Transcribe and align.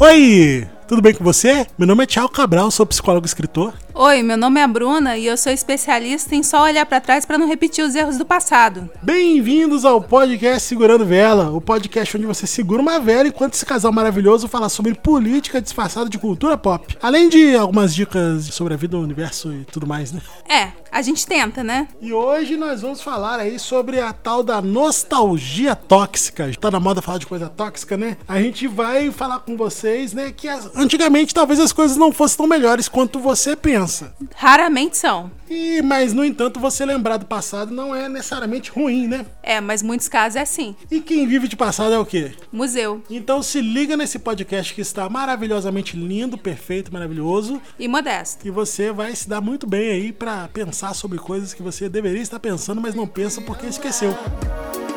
Oi, 0.00 0.68
tudo 0.88 1.00
bem 1.00 1.14
com 1.14 1.22
você? 1.22 1.66
Meu 1.78 1.86
nome 1.86 2.02
é 2.02 2.06
Thiago 2.06 2.28
Cabral, 2.28 2.70
sou 2.70 2.84
psicólogo 2.84 3.24
escritor. 3.24 3.72
Oi, 4.04 4.20
meu 4.20 4.36
nome 4.36 4.58
é 4.58 4.66
Bruna 4.66 5.16
e 5.16 5.26
eu 5.26 5.36
sou 5.36 5.52
especialista 5.52 6.34
em 6.34 6.42
só 6.42 6.64
olhar 6.64 6.84
para 6.84 7.00
trás 7.00 7.24
para 7.24 7.38
não 7.38 7.46
repetir 7.46 7.84
os 7.84 7.94
erros 7.94 8.18
do 8.18 8.26
passado. 8.26 8.90
Bem-vindos 9.00 9.84
ao 9.84 10.02
podcast 10.02 10.66
Segurando 10.66 11.06
Vela, 11.06 11.52
o 11.52 11.60
podcast 11.60 12.16
onde 12.16 12.26
você 12.26 12.44
segura 12.44 12.82
uma 12.82 12.98
vela 12.98 13.28
enquanto 13.28 13.54
esse 13.54 13.64
casal 13.64 13.92
maravilhoso 13.92 14.48
fala 14.48 14.68
sobre 14.68 14.92
política 14.92 15.62
disfarçada 15.62 16.10
de 16.10 16.18
cultura 16.18 16.58
pop. 16.58 16.96
Além 17.00 17.28
de 17.28 17.54
algumas 17.54 17.94
dicas 17.94 18.46
sobre 18.46 18.74
a 18.74 18.76
vida, 18.76 18.96
o 18.96 19.00
universo 19.00 19.52
e 19.52 19.64
tudo 19.66 19.86
mais, 19.86 20.10
né? 20.10 20.20
É, 20.48 20.72
a 20.92 21.00
gente 21.02 21.26
tenta, 21.26 21.64
né? 21.64 21.88
E 22.00 22.12
hoje 22.12 22.56
nós 22.56 22.82
vamos 22.82 23.00
falar 23.00 23.40
aí 23.40 23.58
sobre 23.58 23.98
a 23.98 24.12
tal 24.12 24.42
da 24.42 24.60
nostalgia 24.60 25.74
tóxica. 25.74 26.50
Tá 26.60 26.70
na 26.70 26.78
moda 26.78 27.00
falar 27.02 27.18
de 27.18 27.26
coisa 27.26 27.48
tóxica, 27.48 27.96
né? 27.96 28.16
A 28.28 28.40
gente 28.40 28.68
vai 28.68 29.10
falar 29.10 29.40
com 29.40 29.56
vocês, 29.56 30.12
né, 30.12 30.30
que 30.36 30.46
as- 30.48 30.70
antigamente 30.76 31.32
talvez 31.34 31.58
as 31.58 31.72
coisas 31.72 31.96
não 31.96 32.12
fossem 32.12 32.36
tão 32.36 32.46
melhores 32.46 32.88
quanto 32.88 33.18
você 33.18 33.56
pensa. 33.56 34.14
Raramente 34.36 34.96
são. 34.98 35.30
E, 35.48 35.82
mas, 35.82 36.12
no 36.14 36.24
entanto, 36.24 36.58
você 36.58 36.84
lembrar 36.84 37.18
do 37.18 37.26
passado 37.26 37.74
não 37.74 37.94
é 37.94 38.08
necessariamente 38.08 38.70
ruim, 38.70 39.06
né? 39.06 39.26
É, 39.42 39.60
mas 39.60 39.82
muitos 39.82 40.08
casos 40.08 40.36
é 40.36 40.40
assim. 40.40 40.74
E 40.90 41.00
quem 41.00 41.26
vive 41.26 41.46
de 41.48 41.56
passado 41.56 41.92
é 41.94 41.98
o 41.98 42.06
quê? 42.06 42.32
Museu. 42.50 43.02
Então 43.10 43.42
se 43.42 43.60
liga 43.60 43.96
nesse 43.96 44.18
podcast 44.18 44.74
que 44.74 44.80
está 44.80 45.08
maravilhosamente 45.10 45.96
lindo, 45.96 46.38
perfeito, 46.38 46.92
maravilhoso. 46.92 47.60
E 47.78 47.86
modesto. 47.88 48.46
E 48.46 48.50
você 48.50 48.90
vai 48.92 49.14
se 49.14 49.28
dar 49.28 49.40
muito 49.40 49.66
bem 49.66 49.90
aí 49.90 50.12
pra 50.12 50.48
pensar 50.48 50.81
sobre 50.92 51.16
coisas 51.18 51.54
que 51.54 51.62
você 51.62 51.88
deveria 51.88 52.20
estar 52.20 52.40
pensando, 52.40 52.80
mas 52.80 52.94
não 52.94 53.06
pensa 53.06 53.40
porque 53.40 53.66
esqueceu. 53.66 54.12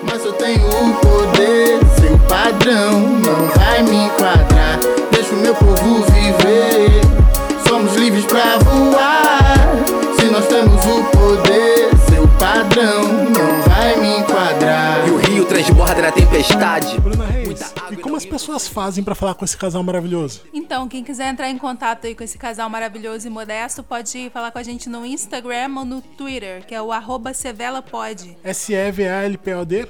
Mas 0.03 0.25
eu 0.25 0.33
tenho 0.33 0.67
o 0.67 0.93
poder, 0.95 1.79
seu 1.99 2.17
padrão 2.27 2.99
não 3.19 3.47
vai 3.55 3.83
me 3.83 4.05
enquadrar. 4.05 4.79
Deixa 5.11 5.33
o 5.33 5.37
meu 5.37 5.53
povo 5.53 6.03
viver, 6.05 7.01
somos 7.67 7.95
livres 7.95 8.25
pra 8.25 8.57
voar. 8.57 9.55
Se 10.19 10.25
nós 10.25 10.47
temos 10.47 10.83
o 10.85 11.03
poder, 11.15 11.84
padrão 12.37 13.03
não 13.29 13.61
vai 13.63 13.95
me 13.97 14.17
enquadrar. 14.19 15.07
E 15.07 15.11
o 15.11 15.17
rio 15.17 15.45
transborda 15.45 16.01
na 16.01 16.11
tempestade. 16.11 16.99
Bruna 16.99 17.25
Reis, 17.25 17.47
Muita 17.47 17.65
água 17.81 17.93
e 17.93 17.97
como 17.97 18.15
as 18.15 18.25
pessoas 18.25 18.67
fazem 18.67 19.03
pra 19.03 19.15
falar 19.15 19.33
com 19.35 19.45
esse 19.45 19.57
casal 19.57 19.83
maravilhoso? 19.83 20.41
Então, 20.53 20.87
quem 20.87 21.03
quiser 21.03 21.29
entrar 21.29 21.49
em 21.49 21.57
contato 21.57 22.07
aí 22.07 22.15
com 22.15 22.23
esse 22.23 22.37
casal 22.37 22.69
maravilhoso 22.69 23.27
e 23.27 23.29
modesto, 23.29 23.83
pode 23.83 24.29
falar 24.31 24.51
com 24.51 24.59
a 24.59 24.63
gente 24.63 24.89
no 24.89 25.05
Instagram 25.05 25.71
ou 25.77 25.85
no 25.85 26.01
Twitter, 26.01 26.65
que 26.65 26.75
é 26.75 26.81
o 26.81 26.91
arroba 26.91 27.33
sevelapod. 27.33 28.37
S-E-V-A-L-P-O-D 28.43 29.87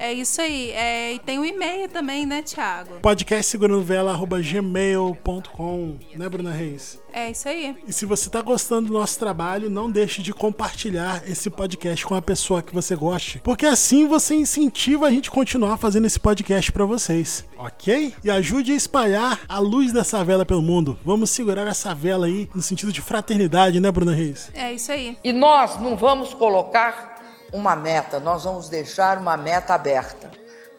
É 0.00 0.14
isso 0.14 0.40
aí. 0.40 0.70
É, 0.70 1.12
e 1.12 1.18
tem 1.18 1.38
o 1.38 1.44
e-mail 1.44 1.86
também, 1.86 2.24
né, 2.24 2.40
Thiago? 2.40 2.94
podcast 3.02 3.50
segurando 3.50 3.82
vela 3.82 4.12
arroba 4.12 4.40
gmail.com, 4.40 5.98
né, 6.16 6.26
Bruna 6.26 6.52
Reis? 6.52 6.98
É 7.12 7.30
isso 7.30 7.46
aí. 7.46 7.76
E 7.86 7.92
se 7.92 8.06
você 8.06 8.30
tá 8.30 8.40
gostando 8.40 8.88
do 8.88 8.94
nosso 8.94 9.18
trabalho, 9.18 9.68
não 9.68 9.90
deixe 9.90 10.22
de 10.22 10.32
compartilhar 10.32 11.22
esse 11.28 11.50
podcast 11.50 12.06
com 12.06 12.14
a 12.14 12.22
pessoa 12.22 12.62
que 12.62 12.72
você 12.74 12.96
goste, 12.96 13.40
porque 13.40 13.66
assim 13.66 14.08
você 14.08 14.34
incentiva 14.34 15.06
a 15.06 15.10
gente 15.10 15.28
a 15.28 15.32
continuar 15.32 15.76
fazendo 15.76 16.06
esse 16.06 16.18
podcast 16.18 16.72
pra 16.72 16.86
vocês, 16.86 17.44
ok? 17.58 18.14
E 18.24 18.30
ajude 18.30 18.72
a 18.72 18.76
espalhar 18.76 19.40
a 19.46 19.58
luz 19.58 19.92
dessa 19.92 20.24
vela 20.24 20.46
pelo 20.46 20.62
mundo. 20.62 20.98
Vamos 21.04 21.28
segurar 21.28 21.66
essa 21.66 21.94
vela 21.94 22.24
aí 22.24 22.48
no 22.54 22.62
sentido 22.62 22.90
de 22.90 23.02
fraternidade, 23.02 23.78
né, 23.80 23.90
Bruna 23.90 24.14
Reis? 24.14 24.50
É 24.54 24.72
isso 24.72 24.90
aí. 24.90 25.18
E 25.22 25.30
nós 25.30 25.78
não 25.78 25.94
vamos 25.94 26.32
colocar 26.32 27.19
uma 27.52 27.74
meta, 27.76 28.20
nós 28.20 28.44
vamos 28.44 28.68
deixar 28.68 29.18
uma 29.18 29.36
meta 29.36 29.74
aberta. 29.74 30.30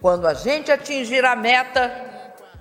Quando 0.02 0.28
a 0.28 0.34
gente 0.34 0.72
atingir 0.72 1.24
a 1.26 1.36
meta, 1.36 1.92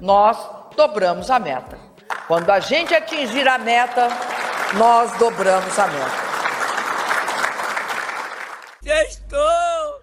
nós 0.01 0.37
dobramos 0.77 1.31
a 1.31 1.39
meta. 1.39 1.79
Quando 2.27 2.51
a 2.51 2.61
gente 2.61 2.95
atingir 2.95 3.47
a 3.49 3.59
meta, 3.59 4.09
nós 4.75 5.13
dobramos 5.19 5.79
a 5.79 5.87
meta. 5.87 6.31
Sextou! 8.83 10.01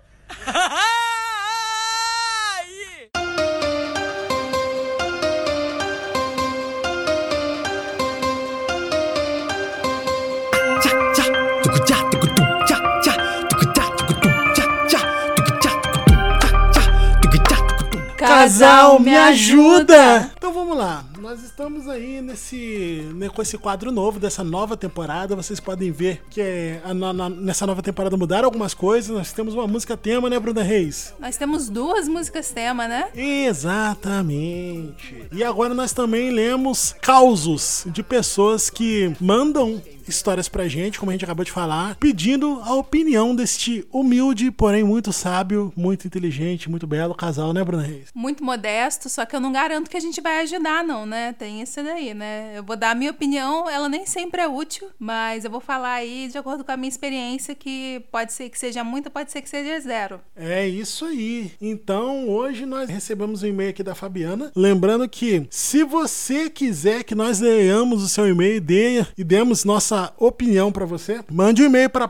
Casal, 18.28 19.00
me 19.00 19.16
ajuda! 19.16 20.32
Então 20.38 20.52
vamos 20.54 20.78
lá. 20.78 21.04
Nós 21.28 21.44
estamos 21.44 21.90
aí 21.90 22.22
nesse 22.22 23.12
né, 23.16 23.28
com 23.28 23.42
esse 23.42 23.58
quadro 23.58 23.92
novo 23.92 24.18
dessa 24.18 24.46
nova 24.46 24.78
temporada. 24.78 25.36
Vocês 25.36 25.60
podem 25.60 25.92
ver 25.92 26.24
que 26.30 26.40
é, 26.40 26.82
a- 26.86 26.94
na- 26.94 27.30
nessa 27.30 27.68
nova 27.68 27.82
temporada 27.82 28.16
mudaram 28.16 28.46
algumas 28.46 28.74
coisas. 28.74 29.14
Nós 29.14 29.34
temos 29.34 29.54
uma 29.54 29.68
música 29.68 29.98
tema, 29.98 30.30
né, 30.30 30.40
Bruna 30.40 30.64
Reis? 30.64 31.14
Nós 31.20 31.36
temos 31.36 31.68
duas 31.68 32.08
músicas 32.08 32.50
tema, 32.52 32.88
né? 32.88 33.10
Exatamente. 33.14 35.26
E 35.34 35.44
agora 35.44 35.74
nós 35.74 35.92
também 35.92 36.32
lemos 36.32 36.96
causos 37.02 37.84
de 37.88 38.02
pessoas 38.02 38.70
que 38.70 39.14
mandam 39.20 39.82
histórias 40.08 40.48
pra 40.48 40.70
gente, 40.70 40.98
como 40.98 41.12
a 41.12 41.14
gente 41.14 41.26
acabou 41.26 41.44
de 41.44 41.52
falar, 41.52 41.98
pedindo 41.98 42.62
a 42.64 42.74
opinião 42.76 43.36
deste 43.36 43.86
humilde, 43.92 44.50
porém 44.52 44.82
muito 44.82 45.12
sábio, 45.12 45.74
muito 45.76 46.08
inteligente, 46.08 46.70
muito 46.70 46.88
belo 46.88 47.14
casal, 47.14 47.52
né, 47.52 47.62
Bruna 47.62 47.84
Reis? 47.84 48.08
Muito 48.16 48.42
modesto, 48.42 49.10
só 49.10 49.26
que 49.26 49.36
eu 49.36 49.42
não 49.42 49.52
garanto 49.52 49.90
que 49.90 49.98
a 49.98 50.00
gente 50.00 50.22
vai 50.22 50.40
ajudar, 50.44 50.82
não, 50.82 51.06
né? 51.06 51.17
Tem 51.38 51.62
isso 51.62 51.82
daí, 51.84 52.14
né? 52.14 52.54
Eu 52.56 52.64
vou 52.64 52.76
dar 52.76 52.92
a 52.92 52.96
minha 52.96 53.12
opinião, 53.12 53.70
ela 53.70 53.88
nem 53.90 54.06
sempre 54.06 54.42
é 54.42 54.48
útil, 54.48 54.88
mas 55.00 55.46
eu 55.46 55.52
vou 55.52 55.60
falar 55.60 55.94
aí 55.94 56.28
de 56.32 56.38
acordo 56.38 56.64
com 56.64 56.72
a 56.72 56.78
minha 56.78 56.90
experiência, 56.90 57.54
que 57.56 58.04
pode 58.12 58.34
ser 58.34 58.50
que 58.50 58.58
seja 58.60 58.84
muita, 58.84 59.10
pode 59.10 59.32
ser 59.32 59.42
que 59.42 59.50
seja 59.50 59.80
zero. 59.80 60.20
É 60.36 60.68
isso 60.68 61.06
aí. 61.06 61.52
Então, 61.62 62.28
hoje 62.30 62.66
nós 62.66 62.90
recebemos 62.90 63.44
um 63.44 63.48
e-mail 63.48 63.70
aqui 63.72 63.84
da 63.84 63.96
Fabiana. 63.96 64.52
Lembrando 64.56 65.08
que, 65.08 65.46
se 65.50 65.84
você 65.84 66.50
quiser 66.50 67.04
que 67.04 67.16
nós 67.16 67.40
leamos 67.40 68.04
o 68.04 68.10
seu 68.10 68.28
e-mail 68.28 68.56
e 68.56 68.60
dê- 68.60 69.06
e 69.18 69.24
demos 69.24 69.64
nossa 69.64 70.14
opinião 70.18 70.72
pra 70.72 70.86
você, 70.86 71.20
mande 71.32 71.62
um 71.62 71.66
e-mail 71.66 71.90
para 71.90 72.08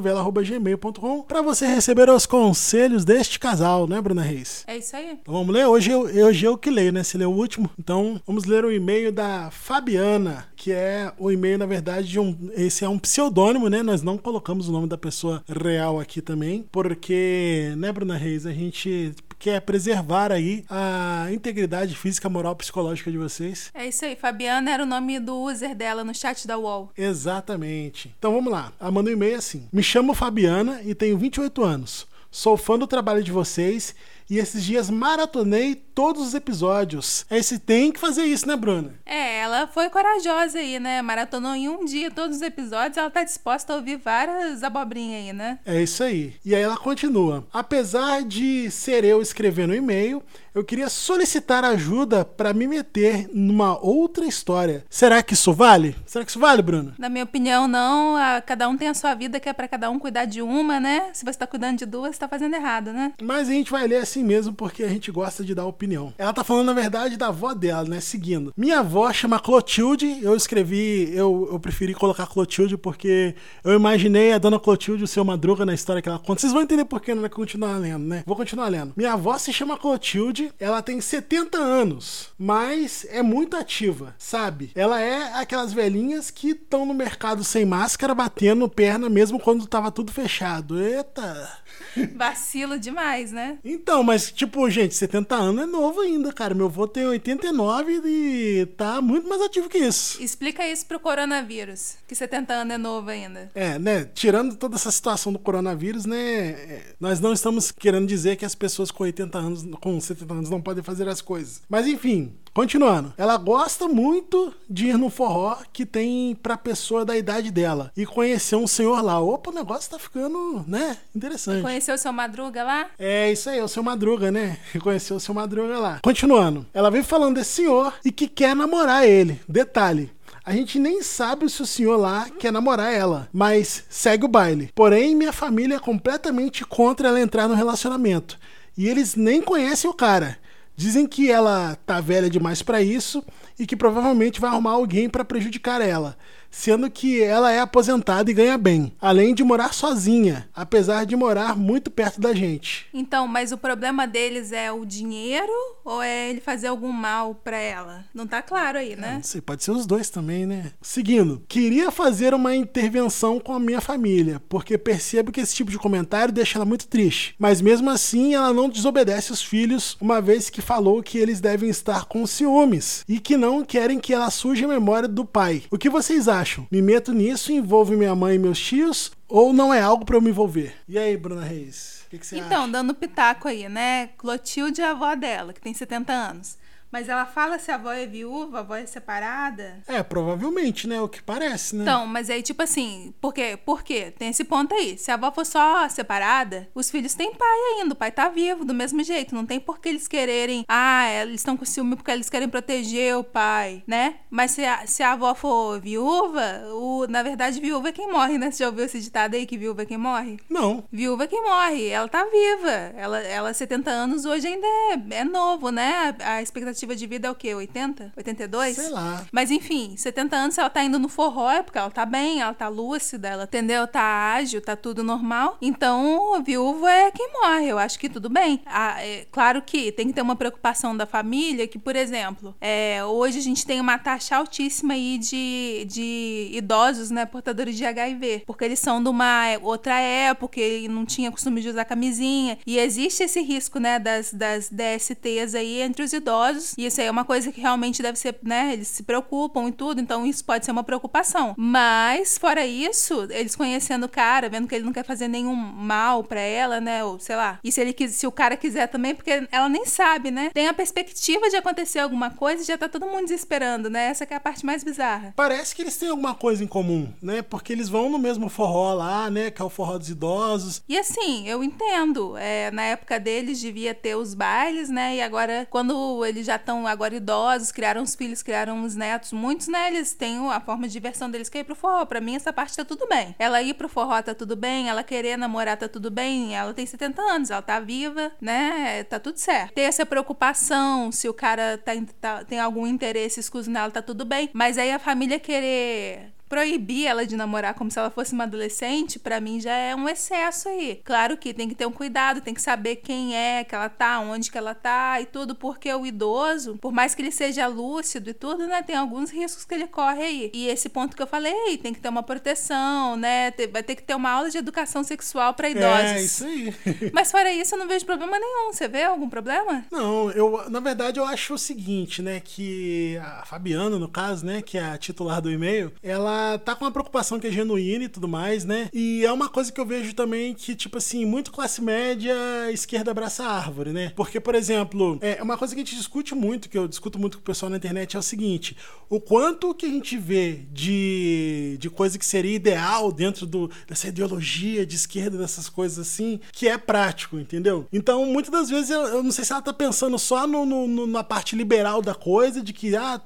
podcastsegurandovela.gmail.com 0.00 1.22
para 1.22 1.42
você 1.42 1.66
receber 1.66 2.08
os 2.10 2.26
conselhos 2.26 3.04
deste 3.04 3.38
casal, 3.38 3.86
né, 3.86 4.00
Bruna 4.00 4.22
Reis? 4.22 4.64
É 4.66 4.76
isso 4.76 4.94
aí. 4.96 5.18
Então 5.20 5.34
vamos 5.34 5.54
ler? 5.54 5.66
Hoje 5.66 5.90
eu, 5.90 6.00
hoje 6.02 6.44
eu 6.46 6.56
que 6.56 6.70
leio, 6.70 6.92
né? 6.92 7.02
Você 7.02 7.18
leu 7.18 7.30
o 7.30 7.36
último. 7.36 7.70
Então 7.78 7.99
vamos 8.26 8.44
ler 8.44 8.64
o 8.64 8.72
e-mail 8.72 9.12
da 9.12 9.50
Fabiana, 9.50 10.46
que 10.56 10.72
é 10.72 11.12
o 11.18 11.30
e-mail, 11.30 11.58
na 11.58 11.66
verdade, 11.66 12.08
de 12.08 12.18
um. 12.18 12.50
Esse 12.54 12.84
é 12.84 12.88
um 12.88 12.98
pseudônimo, 12.98 13.68
né? 13.68 13.82
Nós 13.82 14.02
não 14.02 14.16
colocamos 14.16 14.68
o 14.68 14.72
nome 14.72 14.88
da 14.88 14.98
pessoa 14.98 15.42
real 15.48 15.98
aqui 16.00 16.20
também, 16.20 16.64
porque, 16.70 17.74
né, 17.76 17.92
Bruna 17.92 18.16
Reis, 18.16 18.46
a 18.46 18.52
gente 18.52 19.14
quer 19.38 19.60
preservar 19.62 20.30
aí 20.30 20.64
a 20.68 21.28
integridade 21.32 21.96
física, 21.96 22.28
moral, 22.28 22.54
psicológica 22.54 23.10
de 23.10 23.16
vocês. 23.16 23.70
É 23.74 23.86
isso 23.86 24.04
aí. 24.04 24.14
Fabiana 24.14 24.70
era 24.70 24.82
o 24.82 24.86
nome 24.86 25.18
do 25.18 25.34
user 25.44 25.74
dela 25.74 26.04
no 26.04 26.14
chat 26.14 26.46
da 26.46 26.58
UOL. 26.58 26.92
Exatamente. 26.96 28.14
Então 28.18 28.34
vamos 28.34 28.52
lá. 28.52 28.72
Ela 28.78 28.90
manda 28.90 29.10
um 29.10 29.14
e-mail 29.14 29.38
assim: 29.38 29.66
Me 29.72 29.82
chamo 29.82 30.14
Fabiana 30.14 30.82
e 30.84 30.94
tenho 30.94 31.16
28 31.16 31.62
anos. 31.64 32.06
Sou 32.30 32.56
fã 32.56 32.78
do 32.78 32.86
trabalho 32.86 33.24
de 33.24 33.32
vocês 33.32 33.94
e 34.30 34.38
esses 34.38 34.64
dias 34.64 34.88
maratonei 34.88 35.74
todos 35.74 36.28
os 36.28 36.34
episódios. 36.34 37.26
Aí 37.28 37.42
você 37.42 37.58
tem 37.58 37.90
que 37.92 38.00
fazer 38.00 38.24
isso, 38.24 38.46
né, 38.46 38.56
Bruna? 38.56 38.94
É, 39.04 39.40
ela 39.40 39.66
foi 39.66 39.90
corajosa 39.90 40.58
aí, 40.58 40.78
né? 40.78 41.02
Maratonou 41.02 41.54
em 41.54 41.68
um 41.68 41.84
dia 41.84 42.10
todos 42.10 42.36
os 42.36 42.42
episódios, 42.42 42.96
ela 42.96 43.10
tá 43.10 43.22
disposta 43.24 43.72
a 43.72 43.76
ouvir 43.76 43.96
várias 43.98 44.62
abobrinhas 44.62 45.24
aí, 45.26 45.32
né? 45.32 45.58
É 45.66 45.82
isso 45.82 46.02
aí. 46.02 46.34
E 46.44 46.54
aí 46.54 46.62
ela 46.62 46.76
continua. 46.76 47.46
Apesar 47.52 48.22
de 48.22 48.70
ser 48.70 49.04
eu 49.04 49.20
escrevendo 49.20 49.70
o 49.72 49.74
e-mail, 49.76 50.22
eu 50.54 50.64
queria 50.64 50.88
solicitar 50.88 51.64
ajuda 51.64 52.24
para 52.24 52.52
me 52.54 52.66
meter 52.66 53.28
numa 53.32 53.78
outra 53.84 54.24
história. 54.24 54.84
Será 54.88 55.22
que 55.22 55.34
isso 55.34 55.52
vale? 55.52 55.94
Será 56.06 56.24
que 56.24 56.30
isso 56.30 56.40
vale, 56.40 56.62
Bruno? 56.62 56.94
Na 56.98 57.08
minha 57.08 57.24
opinião, 57.24 57.68
não. 57.68 58.16
A- 58.16 58.40
cada 58.40 58.68
um 58.68 58.76
tem 58.76 58.88
a 58.88 58.94
sua 58.94 59.14
vida, 59.14 59.38
que 59.38 59.48
é 59.48 59.52
pra 59.52 59.68
cada 59.68 59.90
um 59.90 59.98
cuidar 59.98 60.24
de 60.24 60.40
uma, 60.40 60.80
né? 60.80 61.10
Se 61.12 61.24
você 61.24 61.38
tá 61.38 61.46
cuidando 61.46 61.78
de 61.78 61.86
duas, 61.86 62.16
tá 62.18 62.26
fazendo 62.28 62.54
errado, 62.56 62.92
né? 62.92 63.12
Mas 63.22 63.48
a 63.48 63.52
gente 63.52 63.70
vai 63.70 63.86
ler 63.86 63.98
assim 63.98 64.19
assim 64.20 64.24
mesmo 64.24 64.52
porque 64.52 64.82
a 64.84 64.88
gente 64.88 65.10
gosta 65.10 65.42
de 65.42 65.54
dar 65.54 65.64
opinião. 65.64 66.12
Ela 66.18 66.32
tá 66.32 66.44
falando, 66.44 66.66
na 66.66 66.72
verdade, 66.72 67.16
da 67.16 67.28
avó 67.28 67.54
dela, 67.54 67.84
né? 67.84 68.00
Seguindo. 68.00 68.52
Minha 68.56 68.80
avó 68.80 69.10
chama 69.12 69.40
Clotilde. 69.40 70.18
Eu 70.22 70.36
escrevi, 70.36 71.10
eu, 71.14 71.48
eu 71.50 71.58
preferi 71.58 71.94
colocar 71.94 72.26
Clotilde 72.26 72.76
porque 72.76 73.34
eu 73.64 73.74
imaginei 73.74 74.32
a 74.32 74.38
dona 74.38 74.60
Clotilde, 74.60 75.04
o 75.04 75.08
seu 75.08 75.24
Madruga, 75.24 75.64
na 75.64 75.74
história 75.74 76.02
que 76.02 76.08
ela 76.08 76.18
conta. 76.18 76.40
Vocês 76.40 76.52
vão 76.52 76.62
entender 76.62 76.84
por 76.84 77.00
que 77.00 77.14
não 77.14 77.22
vai 77.22 77.30
continuar 77.30 77.78
lendo, 77.78 78.04
né? 78.04 78.22
Vou 78.26 78.36
continuar 78.36 78.68
lendo. 78.68 78.92
Minha 78.96 79.14
avó 79.14 79.36
se 79.38 79.52
chama 79.52 79.78
Clotilde, 79.78 80.52
ela 80.58 80.82
tem 80.82 81.00
70 81.00 81.58
anos, 81.58 82.28
mas 82.38 83.06
é 83.10 83.22
muito 83.22 83.56
ativa, 83.56 84.14
sabe? 84.18 84.70
Ela 84.74 85.00
é 85.00 85.34
aquelas 85.34 85.72
velhinhas 85.72 86.30
que 86.30 86.50
estão 86.50 86.84
no 86.84 86.94
mercado 86.94 87.42
sem 87.42 87.64
máscara, 87.64 88.14
batendo 88.14 88.68
perna 88.68 89.08
mesmo 89.08 89.40
quando 89.40 89.66
tava 89.66 89.90
tudo 89.90 90.12
fechado. 90.12 90.80
Eita! 90.80 91.60
Vacilo 92.16 92.78
demais, 92.78 93.32
né? 93.32 93.58
Então, 93.64 94.02
mas 94.10 94.32
tipo, 94.32 94.68
gente, 94.68 94.92
70 94.92 95.36
anos 95.36 95.62
é 95.62 95.66
novo 95.66 96.00
ainda, 96.00 96.32
cara. 96.32 96.52
Meu 96.52 96.66
avô 96.66 96.88
tem 96.88 97.06
89 97.06 98.02
e 98.04 98.66
tá 98.76 99.00
muito 99.00 99.28
mais 99.28 99.40
ativo 99.40 99.68
que 99.68 99.78
isso. 99.78 100.20
Explica 100.20 100.66
isso 100.66 100.84
pro 100.84 100.98
coronavírus, 100.98 101.94
que 102.08 102.14
70 102.16 102.52
anos 102.52 102.74
é 102.74 102.78
novo 102.78 103.08
ainda. 103.08 103.48
É, 103.54 103.78
né? 103.78 104.10
Tirando 104.12 104.56
toda 104.56 104.74
essa 104.74 104.90
situação 104.90 105.32
do 105.32 105.38
coronavírus, 105.38 106.06
né? 106.06 106.18
é, 106.18 106.82
Nós 106.98 107.20
não 107.20 107.32
estamos 107.32 107.70
querendo 107.70 108.08
dizer 108.08 108.34
que 108.34 108.44
as 108.44 108.56
pessoas 108.56 108.90
com 108.90 109.04
80 109.04 109.38
anos, 109.38 109.64
com 109.80 110.00
70 110.00 110.34
anos 110.34 110.50
não 110.50 110.60
podem 110.60 110.82
fazer 110.82 111.08
as 111.08 111.22
coisas. 111.22 111.62
Mas 111.68 111.86
enfim, 111.86 112.34
Continuando, 112.52 113.14
ela 113.16 113.36
gosta 113.36 113.86
muito 113.86 114.52
de 114.68 114.88
ir 114.88 114.98
no 114.98 115.08
forró 115.08 115.58
que 115.72 115.86
tem 115.86 116.34
pra 116.34 116.56
pessoa 116.56 117.04
da 117.04 117.16
idade 117.16 117.50
dela 117.50 117.92
e 117.96 118.04
conhecer 118.04 118.56
um 118.56 118.66
senhor 118.66 119.00
lá. 119.02 119.20
Opa, 119.20 119.50
o 119.50 119.54
negócio 119.54 119.90
tá 119.90 119.98
ficando, 119.98 120.64
né, 120.66 120.96
interessante. 121.14 121.62
Conheceu 121.62 121.94
o 121.94 121.98
seu 121.98 122.12
Madruga 122.12 122.64
lá? 122.64 122.86
É 122.98 123.30
isso 123.30 123.48
aí, 123.48 123.58
é 123.58 123.64
o 123.64 123.68
seu 123.68 123.82
Madruga, 123.82 124.32
né? 124.32 124.58
Conheceu 124.82 125.16
o 125.16 125.20
seu 125.20 125.32
Madruga 125.32 125.78
lá. 125.78 126.00
Continuando, 126.02 126.66
ela 126.74 126.90
vem 126.90 127.04
falando 127.04 127.36
desse 127.36 127.52
senhor 127.52 127.94
e 128.04 128.10
que 128.10 128.26
quer 128.26 128.56
namorar 128.56 129.06
ele. 129.06 129.40
Detalhe. 129.48 130.10
A 130.44 130.52
gente 130.52 130.78
nem 130.78 131.02
sabe 131.02 131.48
se 131.48 131.62
o 131.62 131.66
senhor 131.66 131.96
lá 131.96 132.28
quer 132.30 132.50
namorar 132.50 132.92
ela, 132.92 133.28
mas 133.32 133.84
segue 133.88 134.24
o 134.24 134.28
baile. 134.28 134.70
Porém, 134.74 135.14
minha 135.14 135.32
família 135.32 135.76
é 135.76 135.78
completamente 135.78 136.64
contra 136.64 137.08
ela 137.08 137.20
entrar 137.20 137.46
no 137.46 137.54
relacionamento. 137.54 138.36
E 138.76 138.88
eles 138.88 139.14
nem 139.14 139.42
conhecem 139.42 139.88
o 139.88 139.94
cara. 139.94 140.38
Dizem 140.80 141.06
que 141.06 141.30
ela 141.30 141.76
tá 141.84 142.00
velha 142.00 142.30
demais 142.30 142.62
pra 142.62 142.80
isso 142.80 143.22
e 143.58 143.66
que 143.66 143.76
provavelmente 143.76 144.40
vai 144.40 144.48
arrumar 144.48 144.70
alguém 144.70 145.10
pra 145.10 145.22
prejudicar 145.22 145.82
ela, 145.82 146.16
sendo 146.50 146.90
que 146.90 147.22
ela 147.22 147.52
é 147.52 147.60
aposentada 147.60 148.30
e 148.30 148.34
ganha 148.34 148.58
bem, 148.58 148.92
além 149.00 149.34
de 149.34 149.44
morar 149.44 149.72
sozinha, 149.72 150.48
apesar 150.54 151.06
de 151.06 151.16
morar 151.16 151.56
muito 151.56 151.90
perto 151.90 152.20
da 152.20 152.34
gente. 152.34 152.86
Então, 152.92 153.26
mas 153.28 153.52
o 153.52 153.58
problema 153.58 154.06
deles 154.06 154.52
é 154.52 154.72
o 154.72 154.84
dinheiro 154.84 155.52
ou 155.84 156.02
é 156.02 156.30
ele 156.30 156.40
fazer 156.40 156.66
algum 156.66 156.92
mal 156.92 157.34
pra 157.34 157.56
ela? 157.56 158.04
Não 158.12 158.26
tá 158.26 158.42
claro 158.42 158.78
aí, 158.78 158.96
né? 158.96 159.14
Não 159.14 159.22
sei, 159.22 159.40
pode 159.40 159.62
ser 159.62 159.70
os 159.70 159.86
dois 159.86 160.10
também, 160.10 160.46
né? 160.46 160.72
Seguindo, 160.82 161.42
queria 161.48 161.90
fazer 161.90 162.34
uma 162.34 162.54
intervenção 162.54 163.38
com 163.38 163.52
a 163.52 163.60
minha 163.60 163.80
família, 163.80 164.42
porque 164.48 164.76
percebo 164.76 165.32
que 165.32 165.40
esse 165.40 165.54
tipo 165.54 165.70
de 165.70 165.78
comentário 165.78 166.32
deixa 166.32 166.58
ela 166.58 166.64
muito 166.64 166.88
triste. 166.88 167.34
Mas 167.38 167.60
mesmo 167.60 167.90
assim, 167.90 168.34
ela 168.34 168.52
não 168.52 168.68
desobedece 168.68 169.32
os 169.32 169.42
filhos, 169.42 169.96
uma 170.00 170.20
vez 170.20 170.50
que 170.50 170.60
falou 170.60 171.02
que 171.02 171.18
eles 171.18 171.40
devem 171.40 171.70
estar 171.70 172.04
com 172.06 172.26
ciúmes 172.26 173.04
e 173.08 173.18
que 173.20 173.36
não 173.36 173.64
querem 173.64 173.98
que 173.98 174.12
ela 174.12 174.30
suje 174.30 174.64
a 174.64 174.68
memória 174.68 175.08
do 175.08 175.24
pai. 175.24 175.62
O 175.70 175.78
que 175.78 175.88
vocês 175.88 176.28
acham? 176.28 176.39
Me 176.70 176.80
meto 176.82 177.12
nisso, 177.12 177.52
envolve 177.52 177.96
minha 177.96 178.14
mãe 178.14 178.34
e 178.34 178.38
meus 178.38 178.60
tios, 178.60 179.12
ou 179.28 179.52
não 179.52 179.72
é 179.72 179.80
algo 179.80 180.04
pra 180.04 180.16
eu 180.16 180.20
me 180.20 180.30
envolver? 180.30 180.74
E 180.88 180.98
aí, 180.98 181.16
Bruna 181.16 181.44
Reis? 181.44 182.02
O 182.06 182.10
que, 182.10 182.18
que 182.18 182.26
você 182.26 182.38
Então, 182.38 182.62
acha? 182.64 182.72
dando 182.72 182.94
pitaco 182.94 183.46
aí, 183.48 183.68
né? 183.68 184.08
Clotilde 184.18 184.80
é 184.80 184.86
a 184.86 184.90
avó 184.90 185.14
dela, 185.14 185.52
que 185.52 185.60
tem 185.60 185.72
70 185.74 186.12
anos. 186.12 186.56
Mas 186.90 187.08
ela 187.08 187.24
fala 187.24 187.58
se 187.58 187.70
a 187.70 187.76
avó 187.76 187.92
é 187.92 188.06
viúva, 188.06 188.58
a 188.58 188.60
avó 188.60 188.74
é 188.74 188.84
separada. 188.86 189.80
É, 189.86 190.02
provavelmente, 190.02 190.88
né? 190.88 191.00
O 191.00 191.08
que 191.08 191.22
parece, 191.22 191.76
né? 191.76 191.82
Então, 191.82 192.06
mas 192.06 192.28
aí, 192.28 192.42
tipo 192.42 192.62
assim, 192.62 193.14
por 193.20 193.32
quê? 193.32 193.56
Por 193.64 193.82
quê? 193.82 194.12
Tem 194.18 194.28
esse 194.28 194.44
ponto 194.44 194.74
aí. 194.74 194.98
Se 194.98 195.10
a 195.10 195.14
avó 195.14 195.30
for 195.30 195.46
só 195.46 195.88
separada, 195.88 196.68
os 196.74 196.90
filhos 196.90 197.14
têm 197.14 197.34
pai 197.34 197.58
ainda, 197.74 197.94
o 197.94 197.96
pai 197.96 198.10
tá 198.10 198.28
vivo, 198.28 198.64
do 198.64 198.74
mesmo 198.74 199.02
jeito. 199.04 199.34
Não 199.34 199.46
tem 199.46 199.60
por 199.60 199.78
que 199.80 199.88
eles 199.88 200.08
quererem, 200.08 200.64
ah, 200.68 201.08
eles 201.08 201.40
estão 201.40 201.56
com 201.56 201.64
ciúme 201.64 201.94
porque 201.94 202.10
eles 202.10 202.28
querem 202.28 202.48
proteger 202.48 203.16
o 203.16 203.24
pai, 203.24 203.82
né? 203.86 204.16
Mas 204.28 204.52
se 204.52 204.64
a, 204.64 204.86
se 204.86 205.02
a 205.02 205.12
avó 205.12 205.34
for 205.34 205.80
viúva, 205.80 206.64
o, 206.72 207.06
na 207.08 207.22
verdade, 207.22 207.60
viúva 207.60 207.90
é 207.90 207.92
quem 207.92 208.10
morre, 208.10 208.36
né? 208.36 208.50
Você 208.50 208.64
já 208.64 208.68
ouviu 208.68 208.84
esse 208.84 209.00
ditado 209.00 209.34
aí 209.34 209.46
que 209.46 209.56
viúva 209.56 209.82
é 209.82 209.86
quem 209.86 209.98
morre? 209.98 210.38
Não. 210.48 210.84
Viúva 210.90 211.24
é 211.24 211.26
quem 211.28 211.42
morre, 211.42 211.88
ela 211.88 212.08
tá 212.08 212.24
viva. 212.24 212.92
Ela, 212.96 213.20
ela 213.20 213.54
70 213.54 213.90
anos 213.90 214.24
hoje 214.24 214.48
ainda 214.48 214.66
é, 214.66 215.20
é 215.20 215.24
novo, 215.24 215.70
né? 215.70 216.16
A, 216.20 216.34
a 216.34 216.42
expectativa 216.42 216.79
de 216.86 217.06
vida 217.06 217.28
é 217.28 217.30
o 217.30 217.34
quê? 217.34 217.54
80? 217.54 218.12
82? 218.16 218.76
Sei 218.76 218.88
lá. 218.88 219.26
Mas 219.32 219.50
enfim, 219.50 219.94
70 219.96 220.36
anos 220.36 220.58
ela 220.58 220.70
tá 220.70 220.82
indo 220.82 220.98
no 220.98 221.08
forró, 221.08 221.50
é 221.50 221.62
porque 221.62 221.78
ela 221.78 221.90
tá 221.90 222.04
bem, 222.06 222.40
ela 222.40 222.54
tá 222.54 222.68
lúcida, 222.68 223.28
ela, 223.28 223.44
entendeu? 223.44 223.86
Tá 223.86 224.02
ágil, 224.34 224.60
tá 224.60 224.76
tudo 224.76 225.02
normal. 225.02 225.56
Então, 225.60 226.34
o 226.34 226.42
viúvo 226.42 226.86
é 226.86 227.10
quem 227.10 227.30
morre, 227.32 227.68
eu 227.68 227.78
acho 227.78 227.98
que 227.98 228.08
tudo 228.08 228.28
bem. 228.28 228.62
Ah, 228.66 229.02
é, 229.02 229.26
claro 229.30 229.62
que 229.62 229.92
tem 229.92 230.06
que 230.08 230.12
ter 230.12 230.22
uma 230.22 230.36
preocupação 230.36 230.96
da 230.96 231.06
família, 231.06 231.66
que, 231.66 231.78
por 231.78 231.96
exemplo, 231.96 232.54
é, 232.60 233.04
hoje 233.04 233.38
a 233.38 233.42
gente 233.42 233.66
tem 233.66 233.80
uma 233.80 233.98
taxa 233.98 234.36
altíssima 234.36 234.94
aí 234.94 235.18
de, 235.18 235.86
de 235.88 236.50
idosos, 236.52 237.10
né, 237.10 237.26
portadores 237.26 237.76
de 237.76 237.84
HIV, 237.84 238.44
porque 238.46 238.64
eles 238.64 238.78
são 238.78 239.02
de 239.02 239.08
uma 239.08 239.44
outra 239.62 239.98
época 239.98 240.60
e 240.60 240.88
não 240.88 241.04
tinha 241.04 241.30
costume 241.30 241.60
de 241.60 241.68
usar 241.68 241.84
camisinha. 241.84 242.58
E 242.66 242.78
existe 242.78 243.22
esse 243.22 243.40
risco, 243.40 243.78
né, 243.78 243.98
das, 243.98 244.32
das 244.32 244.68
DSTs 244.70 245.54
aí 245.54 245.80
entre 245.82 246.02
os 246.02 246.12
idosos. 246.12 246.69
E 246.78 246.86
isso 246.86 247.00
aí 247.00 247.06
é 247.06 247.10
uma 247.10 247.24
coisa 247.24 247.52
que 247.52 247.60
realmente 247.60 248.02
deve 248.02 248.18
ser, 248.18 248.36
né, 248.42 248.72
eles 248.72 248.88
se 248.88 249.02
preocupam 249.02 249.68
e 249.68 249.72
tudo, 249.72 250.00
então 250.00 250.26
isso 250.26 250.44
pode 250.44 250.64
ser 250.64 250.72
uma 250.72 250.84
preocupação. 250.84 251.54
Mas, 251.56 252.38
fora 252.38 252.66
isso, 252.66 253.26
eles 253.30 253.56
conhecendo 253.56 254.04
o 254.04 254.08
cara, 254.08 254.48
vendo 254.48 254.66
que 254.68 254.74
ele 254.74 254.84
não 254.84 254.92
quer 254.92 255.04
fazer 255.04 255.28
nenhum 255.28 255.54
mal 255.54 256.24
pra 256.24 256.40
ela, 256.40 256.80
né, 256.80 257.04
ou 257.04 257.18
sei 257.18 257.36
lá. 257.36 257.58
E 257.62 257.70
se 257.70 257.80
ele 257.80 257.92
quis, 257.92 258.14
se 258.14 258.26
o 258.26 258.32
cara 258.32 258.56
quiser 258.56 258.86
também, 258.88 259.14
porque 259.14 259.46
ela 259.50 259.68
nem 259.68 259.84
sabe, 259.86 260.30
né? 260.30 260.50
Tem 260.52 260.68
a 260.68 260.74
perspectiva 260.74 261.48
de 261.48 261.56
acontecer 261.56 261.98
alguma 261.98 262.30
coisa 262.30 262.62
e 262.62 262.66
já 262.66 262.78
tá 262.78 262.88
todo 262.88 263.06
mundo 263.06 263.24
desesperando, 263.24 263.90
né? 263.90 264.06
Essa 264.06 264.26
que 264.26 264.34
é 264.34 264.36
a 264.36 264.40
parte 264.40 264.64
mais 264.64 264.84
bizarra. 264.84 265.32
Parece 265.36 265.74
que 265.74 265.82
eles 265.82 265.96
têm 265.96 266.08
alguma 266.08 266.34
coisa 266.34 266.62
em 266.62 266.66
comum, 266.66 267.12
né? 267.22 267.42
Porque 267.42 267.72
eles 267.72 267.88
vão 267.88 268.08
no 268.08 268.18
mesmo 268.18 268.48
forró 268.48 268.94
lá, 268.94 269.30
né? 269.30 269.50
Que 269.50 269.60
é 269.60 269.64
o 269.64 269.70
forró 269.70 269.98
dos 269.98 270.10
idosos. 270.10 270.82
E 270.88 270.98
assim, 270.98 271.46
eu 271.48 271.62
entendo. 271.62 272.36
É, 272.36 272.70
na 272.70 272.82
época 272.82 273.18
deles 273.18 273.60
devia 273.60 273.94
ter 273.94 274.14
os 274.14 274.34
bailes, 274.34 274.88
né? 274.88 275.16
E 275.16 275.22
agora, 275.22 275.66
quando 275.70 276.24
eles 276.24 276.46
já 276.46 276.58
estão 276.60 276.86
agora 276.86 277.14
idosos, 277.14 277.72
criaram 277.72 278.02
os 278.02 278.14
filhos, 278.14 278.42
criaram 278.42 278.84
os 278.84 278.94
netos, 278.94 279.32
muitos, 279.32 279.66
né? 279.68 279.88
Eles 279.88 280.14
têm 280.14 280.38
a 280.50 280.60
forma 280.60 280.86
de 280.86 280.92
diversão 280.92 281.30
deles 281.30 281.48
que 281.48 281.58
é 281.58 281.60
ir 281.62 281.64
pro 281.64 281.74
forró. 281.74 282.04
Pra 282.06 282.20
mim, 282.20 282.36
essa 282.36 282.52
parte 282.52 282.76
tá 282.76 282.84
tudo 282.84 283.06
bem. 283.08 283.34
Ela 283.38 283.60
ir 283.62 283.74
pro 283.74 283.88
forró 283.88 284.20
tá 284.22 284.34
tudo 284.34 284.54
bem, 284.56 284.88
ela 284.88 285.02
querer 285.02 285.36
namorar 285.36 285.76
tá 285.76 285.88
tudo 285.88 286.10
bem. 286.10 286.54
Ela 286.56 286.72
tem 286.72 286.86
70 286.86 287.20
anos, 287.22 287.50
ela 287.50 287.62
tá 287.62 287.80
viva, 287.80 288.30
né? 288.40 289.04
Tá 289.04 289.18
tudo 289.18 289.38
certo. 289.38 289.72
Ter 289.74 289.82
essa 289.82 290.06
preocupação 290.06 291.10
se 291.12 291.28
o 291.28 291.34
cara 291.34 291.78
tá, 291.78 291.92
tá- 292.20 292.44
tem 292.44 292.58
algum 292.60 292.86
interesse 292.86 293.40
escuso 293.40 293.70
nela, 293.70 293.90
tá 293.90 294.02
tudo 294.02 294.24
bem. 294.24 294.48
Mas 294.52 294.78
aí 294.78 294.92
a 294.92 294.98
família 294.98 295.38
querer 295.38 296.32
proibir 296.50 297.06
ela 297.06 297.24
de 297.24 297.36
namorar 297.36 297.74
como 297.74 297.92
se 297.92 297.98
ela 297.98 298.10
fosse 298.10 298.32
uma 298.32 298.42
adolescente, 298.42 299.20
pra 299.20 299.40
mim 299.40 299.60
já 299.60 299.72
é 299.72 299.94
um 299.94 300.08
excesso 300.08 300.68
aí. 300.68 301.00
Claro 301.04 301.36
que 301.36 301.54
tem 301.54 301.68
que 301.68 301.76
ter 301.76 301.86
um 301.86 301.92
cuidado, 301.92 302.40
tem 302.40 302.52
que 302.52 302.60
saber 302.60 302.96
quem 302.96 303.36
é 303.36 303.62
que 303.62 303.72
ela 303.72 303.88
tá, 303.88 304.18
onde 304.18 304.50
que 304.50 304.58
ela 304.58 304.74
tá 304.74 305.20
e 305.20 305.26
tudo, 305.26 305.54
porque 305.54 305.94
o 305.94 306.04
idoso, 306.04 306.76
por 306.78 306.92
mais 306.92 307.14
que 307.14 307.22
ele 307.22 307.30
seja 307.30 307.68
lúcido 307.68 308.30
e 308.30 308.34
tudo, 308.34 308.66
né, 308.66 308.82
tem 308.82 308.96
alguns 308.96 309.30
riscos 309.30 309.64
que 309.64 309.72
ele 309.72 309.86
corre 309.86 310.22
aí. 310.22 310.50
E 310.52 310.66
esse 310.66 310.88
ponto 310.88 311.16
que 311.16 311.22
eu 311.22 311.26
falei, 311.26 311.78
tem 311.78 311.94
que 311.94 312.00
ter 312.00 312.08
uma 312.08 312.22
proteção, 312.22 313.16
né, 313.16 313.52
vai 313.72 313.84
ter 313.84 313.94
que 313.94 314.02
ter 314.02 314.16
uma 314.16 314.30
aula 314.30 314.50
de 314.50 314.58
educação 314.58 315.04
sexual 315.04 315.54
pra 315.54 315.70
idosos. 315.70 316.10
É, 316.10 316.20
isso 316.20 316.44
aí. 316.44 316.74
Mas 317.14 317.30
fora 317.30 317.52
isso, 317.52 317.76
eu 317.76 317.78
não 317.78 317.86
vejo 317.86 318.04
problema 318.04 318.36
nenhum. 318.40 318.72
Você 318.72 318.88
vê 318.88 319.04
algum 319.04 319.30
problema? 319.30 319.84
Não, 319.92 320.28
eu, 320.32 320.68
na 320.68 320.80
verdade, 320.80 321.20
eu 321.20 321.24
acho 321.24 321.54
o 321.54 321.58
seguinte, 321.58 322.20
né? 322.20 322.40
Que 322.40 323.16
a 323.18 323.44
Fabiana, 323.46 324.00
no 324.00 324.08
caso, 324.08 324.44
né? 324.44 324.60
Que 324.60 324.78
é 324.78 324.84
a 324.84 324.98
titular 324.98 325.40
do 325.40 325.48
e-mail, 325.48 325.92
ela 326.02 326.39
tá 326.64 326.74
com 326.74 326.84
uma 326.84 326.90
preocupação 326.90 327.38
que 327.40 327.46
é 327.46 327.50
genuína 327.50 328.04
e 328.04 328.08
tudo 328.08 328.28
mais, 328.28 328.64
né? 328.64 328.88
E 328.92 329.24
é 329.24 329.32
uma 329.32 329.48
coisa 329.48 329.70
que 329.72 329.80
eu 329.80 329.86
vejo 329.86 330.14
também 330.14 330.54
que, 330.54 330.74
tipo 330.74 330.98
assim, 330.98 331.24
muito 331.24 331.50
classe 331.52 331.80
média, 331.82 332.34
esquerda 332.72 333.10
abraça 333.10 333.44
árvore, 333.44 333.92
né? 333.92 334.12
Porque, 334.16 334.40
por 334.40 334.54
exemplo, 334.54 335.18
é 335.20 335.42
uma 335.42 335.56
coisa 335.56 335.74
que 335.74 335.80
a 335.80 335.84
gente 335.84 335.96
discute 335.96 336.34
muito, 336.34 336.68
que 336.68 336.76
eu 336.78 336.86
discuto 336.88 337.18
muito 337.18 337.38
com 337.38 337.42
o 337.42 337.44
pessoal 337.44 337.70
na 337.70 337.76
internet, 337.76 338.16
é 338.16 338.18
o 338.18 338.22
seguinte: 338.22 338.76
o 339.08 339.20
quanto 339.20 339.74
que 339.74 339.86
a 339.86 339.88
gente 339.88 340.16
vê 340.16 340.60
de, 340.72 341.76
de 341.78 341.90
coisa 341.90 342.18
que 342.18 342.26
seria 342.26 342.54
ideal 342.54 343.12
dentro 343.12 343.46
do, 343.46 343.70
dessa 343.88 344.08
ideologia 344.08 344.84
de 344.84 344.96
esquerda, 344.96 345.38
dessas 345.38 345.68
coisas 345.68 345.98
assim, 345.98 346.40
que 346.52 346.68
é 346.68 346.76
prático, 346.78 347.38
entendeu? 347.38 347.86
Então, 347.92 348.24
muitas 348.26 348.50
das 348.52 348.68
vezes, 348.70 348.90
eu, 348.90 349.00
eu 349.02 349.22
não 349.22 349.30
sei 349.32 349.44
se 349.44 349.52
ela 349.52 349.62
tá 349.62 349.72
pensando 349.72 350.18
só 350.18 350.46
no, 350.46 350.64
no- 350.66 351.06
na 351.06 351.22
parte 351.24 351.56
liberal 351.56 352.02
da 352.02 352.14
coisa, 352.14 352.60
de 352.62 352.72
que 352.72 352.94
ah, 352.96 353.20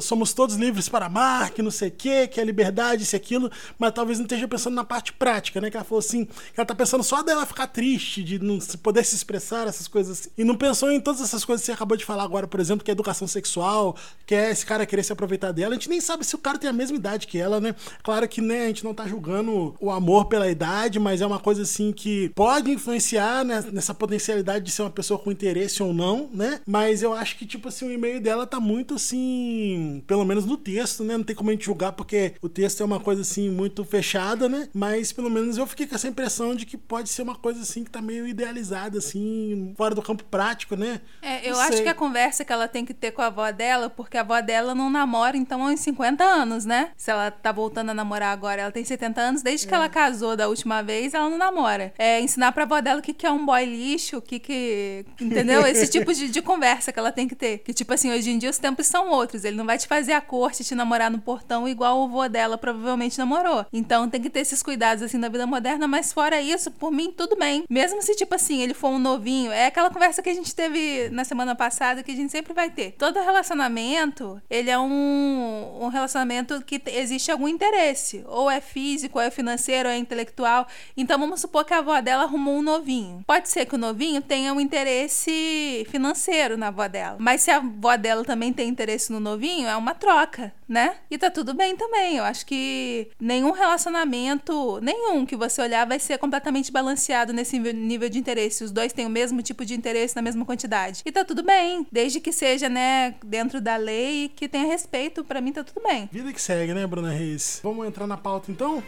somos 0.00 0.32
todos 0.32 0.56
livres 0.56 0.88
para 0.88 1.06
amar, 1.06 1.50
que 1.50 1.62
não 1.62 1.70
sei 1.70 1.88
o 1.88 1.92
que, 1.92 2.26
que 2.28 2.40
é 2.40 2.43
quer 2.44 2.46
liberdade, 2.46 3.02
isso 3.02 3.14
e 3.14 3.16
aquilo, 3.16 3.50
mas 3.78 3.92
talvez 3.92 4.18
não 4.18 4.24
esteja 4.26 4.46
pensando 4.46 4.74
na 4.74 4.84
parte 4.84 5.12
prática, 5.12 5.60
né? 5.60 5.70
Que 5.70 5.76
ela 5.76 5.84
falou 5.84 5.98
assim, 5.98 6.24
que 6.26 6.32
ela 6.56 6.66
tá 6.66 6.74
pensando 6.74 7.02
só 7.02 7.22
dela 7.22 7.46
ficar 7.46 7.66
triste, 7.66 8.22
de 8.22 8.38
não 8.38 8.58
poder 8.82 9.04
se 9.04 9.14
expressar, 9.14 9.66
essas 9.66 9.88
coisas 9.88 10.20
assim. 10.20 10.30
E 10.36 10.44
não 10.44 10.54
pensou 10.54 10.90
em 10.90 11.00
todas 11.00 11.20
essas 11.20 11.44
coisas 11.44 11.62
que 11.62 11.66
você 11.66 11.72
acabou 11.72 11.96
de 11.96 12.04
falar 12.04 12.24
agora, 12.24 12.46
por 12.46 12.60
exemplo, 12.60 12.84
que 12.84 12.90
é 12.90 12.92
educação 12.92 13.26
sexual, 13.26 13.96
que 14.26 14.34
é 14.34 14.50
esse 14.50 14.64
cara 14.64 14.86
querer 14.86 15.02
se 15.02 15.12
aproveitar 15.12 15.52
dela. 15.52 15.72
A 15.72 15.74
gente 15.74 15.88
nem 15.88 16.00
sabe 16.00 16.24
se 16.24 16.34
o 16.34 16.38
cara 16.38 16.58
tem 16.58 16.68
a 16.68 16.72
mesma 16.72 16.96
idade 16.96 17.26
que 17.26 17.38
ela, 17.38 17.60
né? 17.60 17.74
Claro 18.02 18.28
que, 18.28 18.40
né, 18.40 18.64
a 18.64 18.66
gente 18.68 18.84
não 18.84 18.94
tá 18.94 19.06
julgando 19.06 19.74
o 19.80 19.90
amor 19.90 20.26
pela 20.26 20.48
idade, 20.50 20.98
mas 20.98 21.20
é 21.20 21.26
uma 21.26 21.38
coisa 21.38 21.62
assim 21.62 21.92
que 21.92 22.30
pode 22.34 22.70
influenciar 22.70 23.44
né, 23.44 23.64
nessa 23.72 23.94
potencialidade 23.94 24.64
de 24.64 24.70
ser 24.70 24.82
uma 24.82 24.90
pessoa 24.90 25.18
com 25.18 25.32
interesse 25.32 25.82
ou 25.82 25.94
não, 25.94 26.28
né? 26.32 26.60
Mas 26.66 27.02
eu 27.02 27.12
acho 27.12 27.36
que, 27.36 27.46
tipo 27.46 27.68
assim, 27.68 27.86
o 27.86 27.92
e-mail 27.92 28.20
dela 28.20 28.46
tá 28.46 28.60
muito 28.60 28.94
assim, 28.94 30.02
pelo 30.06 30.24
menos 30.24 30.44
no 30.44 30.56
texto, 30.56 31.04
né? 31.04 31.16
Não 31.16 31.24
tem 31.24 31.34
como 31.34 31.50
a 31.50 31.52
gente 31.52 31.64
julgar 31.64 31.92
porque 31.92 32.33
o 32.40 32.48
texto 32.48 32.82
é 32.82 32.84
uma 32.84 33.00
coisa 33.00 33.22
assim 33.22 33.50
muito 33.50 33.84
fechada, 33.84 34.48
né? 34.48 34.68
Mas 34.72 35.12
pelo 35.12 35.30
menos 35.30 35.56
eu 35.56 35.66
fiquei 35.66 35.86
com 35.86 35.94
essa 35.94 36.08
impressão 36.08 36.54
de 36.54 36.66
que 36.66 36.76
pode 36.76 37.08
ser 37.08 37.22
uma 37.22 37.34
coisa 37.34 37.62
assim 37.62 37.84
que 37.84 37.90
tá 37.90 38.00
meio 38.00 38.26
idealizada, 38.26 38.98
assim, 38.98 39.72
fora 39.76 39.94
do 39.94 40.02
campo 40.02 40.24
prático, 40.24 40.76
né? 40.76 41.00
É, 41.22 41.48
eu 41.48 41.58
acho 41.58 41.82
que 41.82 41.88
a 41.88 41.94
conversa 41.94 42.44
que 42.44 42.52
ela 42.52 42.68
tem 42.68 42.84
que 42.84 42.94
ter 42.94 43.12
com 43.12 43.22
a 43.22 43.26
avó 43.26 43.50
dela, 43.50 43.88
porque 43.88 44.16
a 44.16 44.20
avó 44.20 44.40
dela 44.40 44.74
não 44.74 44.90
namora, 44.90 45.36
então, 45.36 45.62
há 45.62 45.70
uns 45.70 45.80
50 45.80 46.24
anos, 46.24 46.64
né? 46.64 46.90
Se 46.96 47.10
ela 47.10 47.30
tá 47.30 47.52
voltando 47.52 47.90
a 47.90 47.94
namorar 47.94 48.32
agora, 48.32 48.62
ela 48.62 48.72
tem 48.72 48.84
70 48.84 49.20
anos, 49.20 49.42
desde 49.42 49.66
que 49.66 49.74
ela 49.74 49.88
casou 49.88 50.36
da 50.36 50.48
última 50.48 50.82
vez, 50.82 51.14
ela 51.14 51.28
não 51.28 51.38
namora. 51.38 51.92
É 51.98 52.20
ensinar 52.20 52.52
pra 52.52 52.64
avó 52.64 52.80
dela 52.80 53.00
o 53.00 53.02
que, 53.02 53.12
que 53.12 53.26
é 53.26 53.30
um 53.30 53.44
boy 53.44 53.64
lixo, 53.64 54.18
o 54.18 54.22
que 54.22 54.38
que. 54.38 55.04
Entendeu? 55.20 55.64
Esse 55.66 55.88
tipo 55.88 56.12
de, 56.12 56.28
de 56.28 56.42
conversa 56.42 56.92
que 56.92 56.98
ela 56.98 57.12
tem 57.12 57.28
que 57.28 57.34
ter. 57.34 57.58
Que, 57.58 57.72
tipo 57.72 57.92
assim, 57.92 58.12
hoje 58.12 58.30
em 58.30 58.38
dia 58.38 58.50
os 58.50 58.58
tempos 58.58 58.86
são 58.86 59.10
outros. 59.10 59.44
Ele 59.44 59.56
não 59.56 59.64
vai 59.64 59.78
te 59.78 59.86
fazer 59.86 60.12
a 60.12 60.20
corte, 60.20 60.64
te 60.64 60.74
namorar 60.74 61.10
no 61.10 61.18
portão, 61.18 61.68
igual 61.68 62.00
o 62.00 62.08
avô 62.14 62.28
dela 62.28 62.56
provavelmente 62.56 63.18
namorou. 63.18 63.66
Então 63.72 64.08
tem 64.08 64.20
que 64.22 64.30
ter 64.30 64.40
esses 64.40 64.62
cuidados, 64.62 65.02
assim, 65.02 65.18
na 65.18 65.28
vida 65.28 65.46
moderna, 65.46 65.88
mas 65.88 66.12
fora 66.12 66.40
isso, 66.40 66.70
por 66.70 66.92
mim, 66.92 67.12
tudo 67.16 67.36
bem. 67.36 67.64
Mesmo 67.68 68.00
se, 68.02 68.14
tipo 68.14 68.34
assim, 68.34 68.60
ele 68.62 68.74
for 68.74 68.88
um 68.88 68.98
novinho, 68.98 69.50
é 69.50 69.66
aquela 69.66 69.90
conversa 69.90 70.22
que 70.22 70.30
a 70.30 70.34
gente 70.34 70.54
teve 70.54 71.08
na 71.10 71.24
semana 71.24 71.54
passada, 71.54 72.02
que 72.02 72.12
a 72.12 72.14
gente 72.14 72.30
sempre 72.30 72.52
vai 72.52 72.70
ter. 72.70 72.92
Todo 72.92 73.20
relacionamento, 73.20 74.40
ele 74.48 74.70
é 74.70 74.78
um, 74.78 75.78
um 75.82 75.88
relacionamento 75.88 76.62
que 76.64 76.78
te- 76.78 76.90
existe 76.92 77.30
algum 77.30 77.48
interesse. 77.48 78.24
Ou 78.28 78.50
é 78.50 78.60
físico, 78.60 79.18
ou 79.18 79.24
é 79.24 79.30
financeiro, 79.30 79.88
ou 79.88 79.94
é 79.94 79.98
intelectual. 79.98 80.66
Então 80.96 81.18
vamos 81.18 81.40
supor 81.40 81.64
que 81.64 81.74
a 81.74 81.78
avó 81.78 82.00
dela 82.00 82.24
arrumou 82.24 82.54
um 82.56 82.62
novinho. 82.62 83.22
Pode 83.26 83.48
ser 83.48 83.66
que 83.66 83.74
o 83.74 83.78
novinho 83.78 84.22
tenha 84.22 84.52
um 84.52 84.60
interesse 84.60 85.86
financeiro 85.90 86.56
na 86.56 86.68
avó 86.68 86.86
dela. 86.86 87.16
Mas 87.18 87.42
se 87.42 87.50
a 87.50 87.56
avó 87.56 87.96
dela 87.96 88.24
também 88.24 88.52
tem 88.52 88.68
interesse 88.68 89.12
no 89.12 89.20
novinho, 89.20 89.66
é 89.66 89.76
uma 89.76 89.94
troca, 89.94 90.52
né? 90.68 90.96
E 91.10 91.18
tá 91.18 91.30
tudo 91.30 91.54
bem 91.54 91.76
também. 91.76 92.16
Eu 92.16 92.24
acho 92.24 92.46
que 92.46 93.10
nenhum 93.20 93.50
relacionamento, 93.52 94.78
nenhum 94.80 95.24
que 95.26 95.36
você 95.36 95.60
olhar 95.62 95.86
vai 95.86 95.98
ser 95.98 96.18
completamente 96.18 96.70
balanceado 96.72 97.32
nesse 97.32 97.58
nível- 97.58 98.08
de 98.08 98.18
interesse. 98.18 98.62
Os 98.64 98.70
dois 98.70 98.92
têm 98.92 99.06
o 99.06 99.10
mesmo 99.10 99.42
tipo 99.42 99.64
de 99.64 99.74
interesse 99.74 100.14
na 100.16 100.22
mesma 100.22 100.44
quantidade. 100.44 101.00
E 101.04 101.12
tá 101.12 101.24
tudo 101.24 101.42
bem, 101.42 101.86
desde 101.90 102.20
que 102.20 102.32
seja, 102.32 102.68
né, 102.68 103.14
dentro 103.24 103.60
da 103.60 103.76
lei 103.76 104.24
e 104.24 104.28
que 104.28 104.48
tenha 104.48 104.66
respeito, 104.66 105.24
pra 105.24 105.40
mim 105.40 105.52
tá 105.52 105.64
tudo 105.64 105.82
bem. 105.82 106.08
Vida 106.12 106.32
que 106.32 106.40
segue, 106.40 106.74
né, 106.74 106.86
Bruna 106.86 107.10
Reis? 107.10 107.60
Vamos 107.62 107.86
entrar 107.86 108.06
na 108.06 108.16
pauta 108.16 108.50
então? 108.50 108.82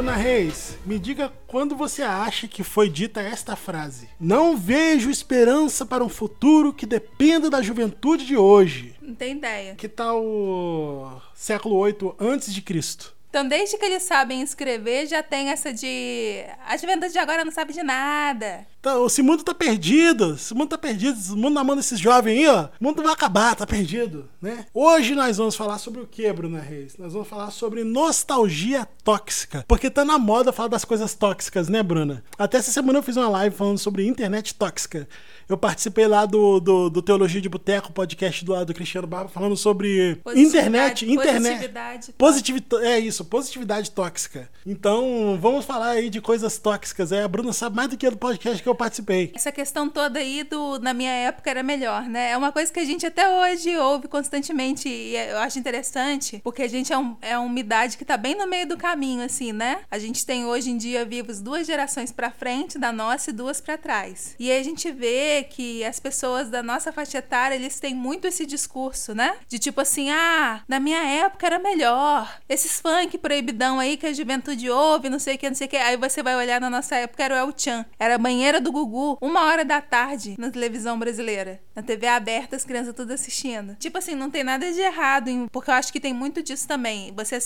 Bruna 0.00 0.16
Reis, 0.16 0.78
me 0.86 0.98
diga 0.98 1.30
quando 1.46 1.76
você 1.76 2.00
acha 2.00 2.48
que 2.48 2.64
foi 2.64 2.88
dita 2.88 3.20
esta 3.20 3.54
frase. 3.54 4.08
Não 4.18 4.56
vejo 4.56 5.10
esperança 5.10 5.84
para 5.84 6.02
um 6.02 6.08
futuro 6.08 6.72
que 6.72 6.86
dependa 6.86 7.50
da 7.50 7.60
juventude 7.60 8.24
de 8.24 8.34
hoje. 8.34 8.94
Não 9.02 9.14
tem 9.14 9.36
ideia. 9.36 9.74
Que 9.74 9.86
tal 9.86 10.24
o 10.24 11.20
século 11.34 11.76
8 11.76 12.16
antes 12.18 12.54
de 12.54 12.62
Cristo? 12.62 13.14
Então, 13.30 13.46
desde 13.46 13.78
que 13.78 13.84
eles 13.84 14.02
sabem 14.02 14.42
escrever, 14.42 15.06
já 15.06 15.22
tem 15.22 15.50
essa 15.50 15.72
de. 15.72 16.44
A 16.66 16.76
juventude 16.76 17.12
de 17.12 17.18
agora 17.18 17.44
não 17.44 17.52
sabe 17.52 17.72
de 17.72 17.80
nada. 17.80 18.66
Tá, 18.82 18.98
esse 19.06 19.22
mundo 19.22 19.44
tá 19.44 19.54
perdido, 19.54 20.34
esse 20.34 20.52
mundo 20.52 20.70
tá 20.70 20.78
perdido, 20.78 21.16
esse 21.16 21.30
mundo 21.32 21.54
na 21.54 21.62
mão 21.62 21.76
desses 21.76 22.00
jovens 22.00 22.38
aí, 22.38 22.48
ó. 22.48 22.64
O 22.80 22.84
mundo 22.84 23.02
vai 23.02 23.12
acabar, 23.12 23.54
tá 23.54 23.64
perdido, 23.64 24.28
né? 24.42 24.66
Hoje 24.74 25.14
nós 25.14 25.36
vamos 25.36 25.54
falar 25.54 25.78
sobre 25.78 26.00
o 26.00 26.06
que, 26.06 26.32
Bruna 26.32 26.58
Reis? 26.58 26.96
Nós 26.98 27.12
vamos 27.12 27.28
falar 27.28 27.52
sobre 27.52 27.84
nostalgia 27.84 28.88
tóxica. 29.04 29.64
Porque 29.68 29.90
tá 29.90 30.04
na 30.04 30.18
moda 30.18 30.52
falar 30.52 30.68
das 30.68 30.84
coisas 30.84 31.14
tóxicas, 31.14 31.68
né, 31.68 31.82
Bruna? 31.82 32.24
Até 32.36 32.58
essa 32.58 32.72
semana 32.72 32.98
eu 32.98 33.02
fiz 33.02 33.16
uma 33.16 33.28
live 33.28 33.54
falando 33.54 33.78
sobre 33.78 34.06
internet 34.06 34.54
tóxica. 34.54 35.06
Eu 35.50 35.58
participei 35.58 36.06
lá 36.06 36.26
do, 36.26 36.60
do, 36.60 36.88
do 36.88 37.02
Teologia 37.02 37.40
de 37.40 37.48
Boteco, 37.48 37.92
podcast 37.92 38.44
do 38.44 38.52
lado 38.52 38.66
do 38.66 38.74
Cristiano 38.74 39.08
Barba, 39.08 39.28
falando 39.28 39.56
sobre 39.56 40.22
internet, 40.36 41.04
internet. 41.10 41.42
positividade. 41.42 42.12
Positividade, 42.12 42.86
é 42.86 43.00
isso, 43.00 43.24
positividade 43.24 43.90
tóxica. 43.90 44.48
Então, 44.64 45.36
vamos 45.40 45.64
falar 45.64 45.88
aí 45.88 46.08
de 46.08 46.20
coisas 46.20 46.56
tóxicas. 46.56 47.10
É, 47.10 47.24
a 47.24 47.26
Bruna 47.26 47.52
sabe 47.52 47.74
mais 47.74 47.88
do 47.88 47.96
que 47.96 48.08
do 48.08 48.16
podcast 48.16 48.62
que 48.62 48.68
eu 48.68 48.76
participei. 48.76 49.32
Essa 49.34 49.50
questão 49.50 49.88
toda 49.88 50.20
aí 50.20 50.44
do 50.44 50.78
na 50.78 50.94
minha 50.94 51.10
época 51.10 51.50
era 51.50 51.64
melhor, 51.64 52.04
né? 52.04 52.30
É 52.30 52.36
uma 52.36 52.52
coisa 52.52 52.72
que 52.72 52.78
a 52.78 52.84
gente 52.84 53.04
até 53.04 53.28
hoje 53.28 53.76
ouve 53.76 54.06
constantemente 54.06 54.88
e 54.88 55.16
eu 55.16 55.38
acho 55.38 55.58
interessante, 55.58 56.40
porque 56.44 56.62
a 56.62 56.68
gente 56.68 56.92
é, 56.92 56.98
um, 56.98 57.16
é 57.20 57.36
uma 57.36 57.58
idade 57.58 57.98
que 57.98 58.04
tá 58.04 58.16
bem 58.16 58.36
no 58.36 58.46
meio 58.46 58.68
do 58.68 58.76
caminho, 58.76 59.24
assim, 59.24 59.52
né? 59.52 59.80
A 59.90 59.98
gente 59.98 60.24
tem 60.24 60.46
hoje 60.46 60.70
em 60.70 60.76
dia 60.76 61.04
vivos 61.04 61.40
duas 61.40 61.66
gerações 61.66 62.12
pra 62.12 62.30
frente 62.30 62.78
da 62.78 62.92
nossa 62.92 63.30
e 63.30 63.32
duas 63.32 63.60
pra 63.60 63.76
trás. 63.76 64.36
E 64.38 64.48
aí 64.48 64.60
a 64.60 64.62
gente 64.62 64.88
vê 64.92 65.39
que 65.42 65.84
as 65.84 65.98
pessoas 65.98 66.48
da 66.48 66.62
nossa 66.62 66.92
faixa 66.92 67.18
etária, 67.18 67.54
eles 67.54 67.78
têm 67.80 67.94
muito 67.94 68.26
esse 68.26 68.46
discurso, 68.46 69.14
né? 69.14 69.36
De 69.48 69.58
tipo 69.58 69.80
assim, 69.80 70.10
ah, 70.10 70.62
na 70.68 70.80
minha 70.80 71.02
época 71.02 71.46
era 71.46 71.58
melhor. 71.58 72.40
Esses 72.48 72.80
funk 72.80 73.18
proibidão 73.18 73.78
aí 73.78 73.96
que 73.96 74.06
a 74.06 74.12
juventude 74.12 74.70
ouve, 74.70 75.08
não 75.08 75.18
sei 75.18 75.36
o 75.36 75.38
que, 75.38 75.48
não 75.48 75.56
sei 75.56 75.66
o 75.66 75.70
que. 75.70 75.76
Aí 75.76 75.96
você 75.96 76.22
vai 76.22 76.36
olhar 76.36 76.60
na 76.60 76.70
nossa 76.70 76.96
época, 76.96 77.24
era 77.24 77.34
o 77.34 77.38
El 77.48 77.54
Chan. 77.56 77.84
Era 77.98 78.14
a 78.14 78.18
banheira 78.18 78.60
do 78.60 78.72
Gugu, 78.72 79.18
uma 79.20 79.46
hora 79.46 79.64
da 79.64 79.80
tarde, 79.80 80.34
na 80.38 80.50
televisão 80.50 80.98
brasileira. 80.98 81.60
Na 81.74 81.82
TV 81.82 82.06
aberta, 82.06 82.56
as 82.56 82.64
crianças 82.64 82.94
tudo 82.94 83.12
assistindo. 83.12 83.76
Tipo 83.76 83.98
assim, 83.98 84.14
não 84.14 84.30
tem 84.30 84.44
nada 84.44 84.70
de 84.70 84.80
errado, 84.80 85.30
porque 85.50 85.70
eu 85.70 85.74
acho 85.74 85.92
que 85.92 86.00
tem 86.00 86.12
muito 86.12 86.42
disso 86.42 86.66
também. 86.66 87.12
Você 87.16 87.36
é 87.36 87.40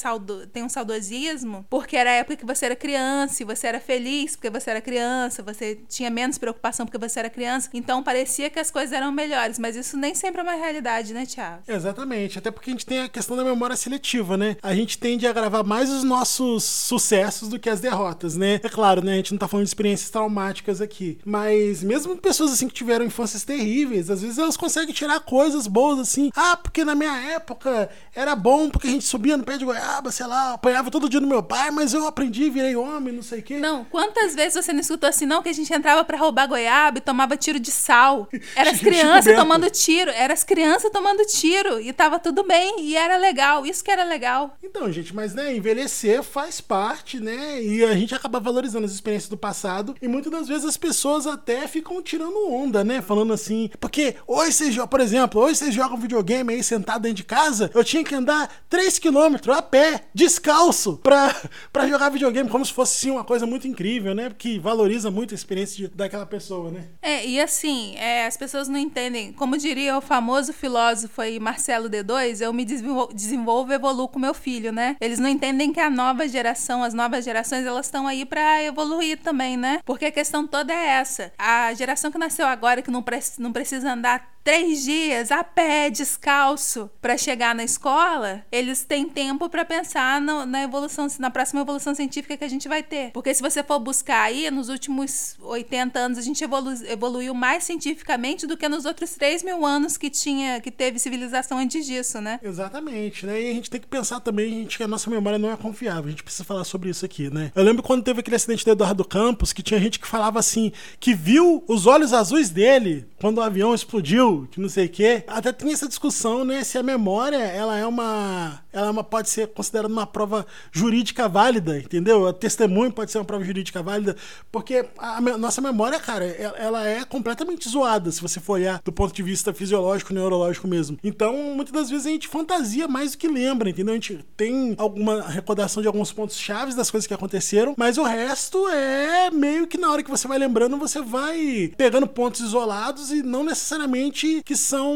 tem 0.53 0.63
um 0.63 0.69
saudosismo, 0.69 1.67
porque 1.69 1.97
era 1.97 2.11
a 2.11 2.15
época 2.15 2.37
que 2.37 2.47
você 2.47 2.67
era 2.67 2.77
criança, 2.77 3.43
e 3.43 3.47
você 3.47 3.67
era 3.67 3.81
feliz 3.81 4.37
porque 4.37 4.51
você 4.51 4.71
era 4.71 4.81
criança, 4.81 5.43
você 5.43 5.79
tinha 5.89 6.11
menos 6.11 6.39
preocupação 6.39 6.87
porque 6.87 6.99
você 6.99 7.21
era 7.21 7.31
criança. 7.31 7.69
Então 7.73 7.84
parecia 8.03 8.51
que 8.51 8.59
as 8.59 8.71
coisas 8.71 8.93
eram 8.93 9.13
melhores, 9.13 9.59
mas 9.59 9.77
isso 9.77 9.97
nem 9.97 10.15
sempre 10.15 10.41
é 10.41 10.43
uma 10.43 10.55
realidade, 10.55 11.13
né, 11.13 11.27
Thiago? 11.27 11.63
Exatamente, 11.67 12.39
até 12.39 12.51
porque 12.51 12.71
a 12.71 12.73
gente 12.73 12.87
tem 12.87 13.01
a 13.01 13.09
questão 13.09 13.37
da 13.37 13.45
memória 13.45 13.77
seletiva, 13.77 14.37
né? 14.37 14.57
A 14.63 14.75
gente 14.75 14.99
tende 14.99 15.27
a 15.27 15.33
gravar 15.33 15.63
mais 15.63 15.91
os 15.91 16.03
nossos 16.03 16.65
sucessos 16.65 17.49
do 17.49 17.59
que 17.59 17.69
as 17.69 17.81
derrotas, 17.81 18.37
né? 18.37 18.61
É 18.63 18.69
claro, 18.69 19.05
né? 19.05 19.13
A 19.13 19.17
gente 19.17 19.33
não 19.33 19.39
tá 19.39 19.49
falando 19.49 19.65
de 19.65 19.71
experiências 19.71 20.11
traumáticas 20.11 20.81
aqui, 20.81 21.19
mas 21.25 21.83
mesmo 21.83 22.17
pessoas 22.17 22.53
assim 22.53 22.69
que 22.69 22.75
tiveram 22.75 23.05
infâncias 23.05 23.45
terríveis, 23.45 24.11
às 24.11 24.23
vezes 24.23 24.39
elas 24.39 24.57
conseguem 24.57 24.95
tirar 24.95 25.21
coisas 25.21 25.67
boas 25.67 25.99
assim. 25.99 26.31
Ah, 26.35 26.57
porque 26.57 26.85
na 26.85 26.95
minha 26.95 27.17
época 27.33 27.89
era 28.15 28.35
bom 28.35 28.71
porque 28.71 28.89
a 28.89 28.91
gente 28.91 29.05
subia 29.05 29.37
no 29.37 29.45
pé 29.45 29.57
de 29.57 29.65
goiaba, 29.65 30.11
sei 30.11 30.27
lá, 30.27 30.55
apanhava 30.55 30.91
todo 30.91 31.09
dia 31.09 31.21
no 31.21 31.27
meu 31.27 31.43
pai, 31.43 31.71
mas 31.71 31.95
eu 31.95 32.07
aprendi, 32.07 32.51
virei 32.51 32.77
homem, 32.77 33.13
não 33.13 33.23
sei 33.23 33.41
o 33.41 33.43
quê. 33.43 33.59
Não, 33.59 33.85
quantas 33.85 34.35
vezes 34.35 34.55
você 34.55 34.73
não 34.73 34.81
escutou 34.81 35.09
assim, 35.09 35.27
não, 35.27 35.43
que 35.43 35.49
a 35.49 35.53
gente 35.53 35.73
entrava 35.73 36.05
pra 36.05 36.19
roubar 36.19 36.47
goiaba 36.47 36.99
e 36.99 37.01
tomava 37.01 37.37
tiro 37.37 37.59
de 37.59 37.64
sal? 37.71 38.29
Era 38.55 38.71
as 38.71 38.81
crianças 38.81 39.35
tomando 39.37 39.71
tiro, 39.71 40.11
era 40.11 40.33
as 40.33 40.45
crianças 40.45 40.91
tomando 40.91 41.25
tiro 41.27 41.81
e 41.81 41.93
tava 41.93 42.19
tudo 42.19 42.45
bem 42.45 42.77
e 42.81 42.97
era 42.97 43.17
legal, 43.17 43.67
isso 43.67 43.83
que 43.83 43.91
era 43.91 44.05
legal. 44.05 44.57
Então, 44.63 44.91
gente, 44.93 45.15
mas 45.15 45.35
né, 45.35 45.55
envelhecer 45.55 46.23
faz 46.23 46.61
parte, 46.61 47.19
né? 47.21 47.63
E 47.63 47.85
a 47.85 47.95
gente 47.95 48.15
acaba 48.15 48.39
valorizando 48.41 48.85
as 48.87 48.93
experiências 48.93 49.29
do 49.29 49.37
passado. 49.37 49.95
E 50.01 50.09
muitas 50.09 50.31
das 50.31 50.49
vezes 50.49 50.65
as 50.65 50.77
pessoas 50.77 51.27
até 51.27 51.67
ficam 51.67 52.03
tirando 52.03 52.49
onda, 52.51 52.85
né? 52.85 53.01
Falando 53.01 53.33
assim, 53.33 53.71
porque 53.81 54.17
hoje 54.27 54.53
vocês 54.53 54.75
por 54.89 55.01
exemplo, 55.01 55.41
hoje 55.41 55.57
vocês 55.57 55.75
jogam 55.75 55.97
videogame 55.97 56.53
aí 56.53 56.63
sentado 56.63 57.03
dentro 57.03 57.17
de 57.17 57.25
casa, 57.25 57.71
eu 57.75 57.83
tinha 57.85 58.05
que 58.05 58.15
andar 58.15 58.51
3km 58.71 59.53
a 59.57 59.63
pé, 59.63 60.05
descalço, 60.15 60.99
pra, 61.03 61.35
pra 61.73 61.89
jogar 61.89 62.11
videogame, 62.11 62.49
como 62.49 62.65
se 62.65 62.73
fosse 62.73 62.97
assim, 62.97 63.11
uma 63.11 63.25
coisa 63.25 63.47
muito 63.47 63.67
incrível, 63.67 64.15
né? 64.15 64.29
Porque 64.29 64.59
valoriza 64.59 65.11
muito 65.11 65.33
a 65.33 65.35
experiência 65.35 65.77
de- 65.89 65.95
daquela 65.95 66.27
pessoa, 66.27 66.71
né? 66.71 66.85
É, 67.01 67.27
e 67.27 67.41
assim, 67.41 67.54
é, 67.97 68.27
as 68.27 68.37
pessoas 68.37 68.69
não 68.69 68.79
entendem, 68.79 69.33
como 69.33 69.57
diria 69.57 69.97
o 69.97 70.01
famoso 70.01 70.53
filósofo 70.53 71.21
aí, 71.21 71.39
Marcelo 71.39 71.89
D2, 71.89 72.41
eu 72.41 72.53
me 72.53 72.65
desenvol- 72.65 73.13
desenvolvo 73.13 73.73
e 73.73 73.75
evoluo 73.77 74.09
com 74.09 74.19
meu 74.19 74.35
filho, 74.35 74.73
né? 74.73 74.97
Eles 75.01 75.19
não 75.19 75.29
entendem 75.29 75.73
que 75.73 75.81
a 75.81 75.89
nova 75.91 76.27
geração, 76.27 76.83
as 76.83 76.93
novas 76.95 77.25
gerações, 77.25 77.65
elas 77.67 77.87
estão 77.87 78.07
aí 78.07 78.25
pra 78.25 78.63
evoluir 78.63 79.19
também, 79.19 79.57
né? 79.57 79.81
Porque 79.85 80.07
a 80.07 80.11
questão 80.13 80.47
toda 80.47 80.73
é 80.73 80.87
essa. 80.87 81.33
A 81.39 81.73
geração 81.75 82.11
que 82.11 82.19
nasceu 82.19 82.47
agora, 82.47 82.83
que 82.83 82.91
não, 82.91 83.03
pre- 83.03 83.21
não 83.39 83.53
precisa 83.53 83.93
andar 83.93 84.34
três 84.45 84.85
dias 84.85 85.33
a 85.33 85.43
pé, 85.43 85.89
descalço, 85.89 86.91
para 87.01 87.17
chegar 87.17 87.55
na 87.55 87.65
escola, 87.65 88.45
eles 88.53 88.85
têm 88.85 89.09
tempo 89.09 89.49
para 89.49 89.65
pensar 89.65 90.21
no, 90.21 90.45
na 90.45 90.63
evolução, 90.63 91.07
na 91.19 91.31
próxima 91.31 91.63
evolução 91.63 91.95
científica 91.95 92.37
que 92.37 92.45
a 92.45 92.49
gente 92.49 92.69
vai 92.69 92.83
ter. 92.83 93.11
Porque 93.13 93.35
se 93.35 93.41
você 93.41 93.63
for 93.63 93.79
buscar 93.81 94.23
aí, 94.23 94.51
nos 94.51 94.69
últimos 94.69 95.37
80 95.41 95.99
anos, 95.99 96.19
a 96.19 96.23
gente 96.23 96.45
evolu 96.45 96.75
evoluiu 96.87 97.33
mais 97.33 97.65
cientificamente 97.65 98.47
do 98.47 98.57
que 98.57 98.69
nos 98.69 98.85
outros 98.85 99.15
3 99.15 99.43
mil 99.43 99.65
anos 99.65 99.97
que 99.97 100.11
tinha, 100.11 100.61
que 100.61 100.71
teve 100.71 100.99
civilização 100.99 101.59
antes 101.59 101.87
disso, 101.87 102.21
né? 102.21 102.39
Exatamente, 102.43 103.25
né? 103.25 103.41
E 103.41 103.51
a 103.51 103.55
gente 103.55 103.71
tem 103.71 103.81
que 103.81 103.87
pensar 103.87 104.21
também, 104.21 104.51
gente, 104.51 104.77
que 104.77 104.83
a 104.83 104.89
nossa 104.89 105.09
memória 105.09 105.39
não 105.39 105.51
é 105.51 105.57
confiável. 105.57 106.07
A 106.07 106.11
gente 106.11 106.23
precisa 106.23 106.45
falar 106.45 106.65
sobre 106.65 106.91
isso 106.91 107.05
aqui, 107.05 107.31
né? 107.31 107.51
Eu 107.55 107.63
lembro 107.63 107.83
quando 107.83 108.03
teve 108.03 108.21
aquele 108.21 108.37
acidente 108.37 108.65
do 108.65 108.71
Eduardo 108.73 109.05
Campos, 109.05 109.53
que 109.53 109.63
tinha 109.63 109.81
gente 109.81 109.99
que 109.99 110.07
falava 110.07 110.39
assim, 110.39 110.71
que 111.01 111.15
viu 111.15 111.65
os 111.67 111.87
olhos 111.87 112.13
azuis 112.13 112.51
dele 112.51 113.07
quando 113.21 113.39
o 113.39 113.43
avião 113.43 113.75
explodiu, 113.75 114.34
que 114.51 114.61
não 114.61 114.69
sei 114.69 114.87
o 114.87 114.89
quê. 114.89 115.25
Até 115.27 115.53
tinha 115.53 115.73
essa 115.73 115.89
discussão, 115.89 116.45
né? 116.45 116.63
Se 116.65 116.79
a 116.79 116.83
memória, 116.83 117.37
ela 117.37 117.77
é 117.77 117.87
uma. 117.87 118.61
Ela 118.73 118.89
é 118.89 118.91
uma, 118.91 119.05
pode 119.05 119.31
ser 119.31 119.49
considerada 119.49 119.93
uma 119.93 120.07
prova 120.07 120.47
jurídica 120.73 121.29
válida, 121.29 121.79
entendeu? 121.79 122.23
O 122.23 122.33
testemunho 122.33 122.91
pode 122.93 123.13
ser 123.13 123.19
uma 123.19 123.25
prova 123.25 123.45
jurídica 123.45 123.83
válida, 123.83 124.17
porque 124.51 124.85
a, 124.99 125.21
nossa 125.21 125.61
memória, 125.61 126.01
cara, 126.01 126.25
ela 126.25 126.87
é 126.87 127.05
completamente 127.05 127.69
zoada, 127.69 128.11
se 128.11 128.21
você 128.21 128.41
for 128.41 128.55
olhar 128.55 128.81
do 128.85 128.93
ponto 128.93 129.15
de 129.15 129.23
vista 129.23 129.55
fisiológico, 129.55 130.13
neurológico 130.13 130.67
mesmo. 130.67 130.99
Então, 131.05 131.55
muitas 131.55 131.73
das 131.73 131.91
vezes 131.91 132.07
a 132.07 132.11
gente 132.11 132.27
fantasia 132.27 132.89
mais 132.89 133.13
do 133.13 133.19
que 133.19 133.29
lembra, 133.29 133.71
entendeu? 133.71 133.93
A 133.93 133.97
gente 133.97 134.25
tem 134.37 134.75
alguma 134.77 135.23
recordação 135.23 135.81
de 135.81 135.87
alguns 135.87 136.13
pontos 136.13 136.37
chaves 136.37 136.75
das 136.75 136.91
coisas 136.91 137.07
que 137.07 137.15
aconteceram, 137.15 137.75
mas 137.77 137.97
o 137.97 138.03
resto 138.03 138.69
é 138.69 139.31
meio 139.31 139.67
que 139.67 139.79
na 139.79 139.91
hora 139.91 140.03
que 140.03 140.11
você 140.11 140.27
vai 140.27 140.39
lembrando, 140.39 140.77
você 140.77 141.01
vai 141.01 141.73
pegando 141.77 142.07
pontos 142.07 142.41
isolados 142.41 143.11
e 143.11 143.23
não 143.23 143.45
necessariamente 143.45 144.24
que 144.45 144.57
são 144.57 144.95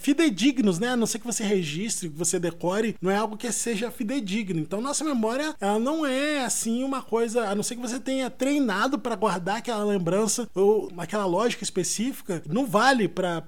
fidedignos, 0.00 0.78
né? 0.78 0.88
A 0.88 0.96
não 0.96 1.06
ser 1.06 1.18
que 1.18 1.26
você 1.26 1.44
registre, 1.44 2.08
que 2.08 2.16
você 2.16 2.38
decore, 2.38 2.96
não 3.00 3.10
é 3.10 3.16
algo 3.16 3.36
que 3.36 3.50
seja 3.52 3.90
fidedigno. 3.90 4.60
Então, 4.60 4.80
nossa 4.80 5.04
memória, 5.04 5.54
ela 5.60 5.78
não 5.78 6.06
é 6.06 6.44
assim 6.44 6.82
uma 6.82 7.02
coisa, 7.02 7.48
a 7.48 7.54
não 7.54 7.62
ser 7.62 7.76
que 7.76 7.82
você 7.82 8.00
tenha 8.00 8.30
treinado 8.30 8.98
para 8.98 9.16
guardar 9.16 9.58
aquela 9.58 9.84
lembrança 9.84 10.48
ou 10.54 10.90
aquela 10.96 11.26
lógica 11.26 11.62
específica, 11.62 12.42
não 12.48 12.66
vale 12.66 13.08
para 13.08 13.42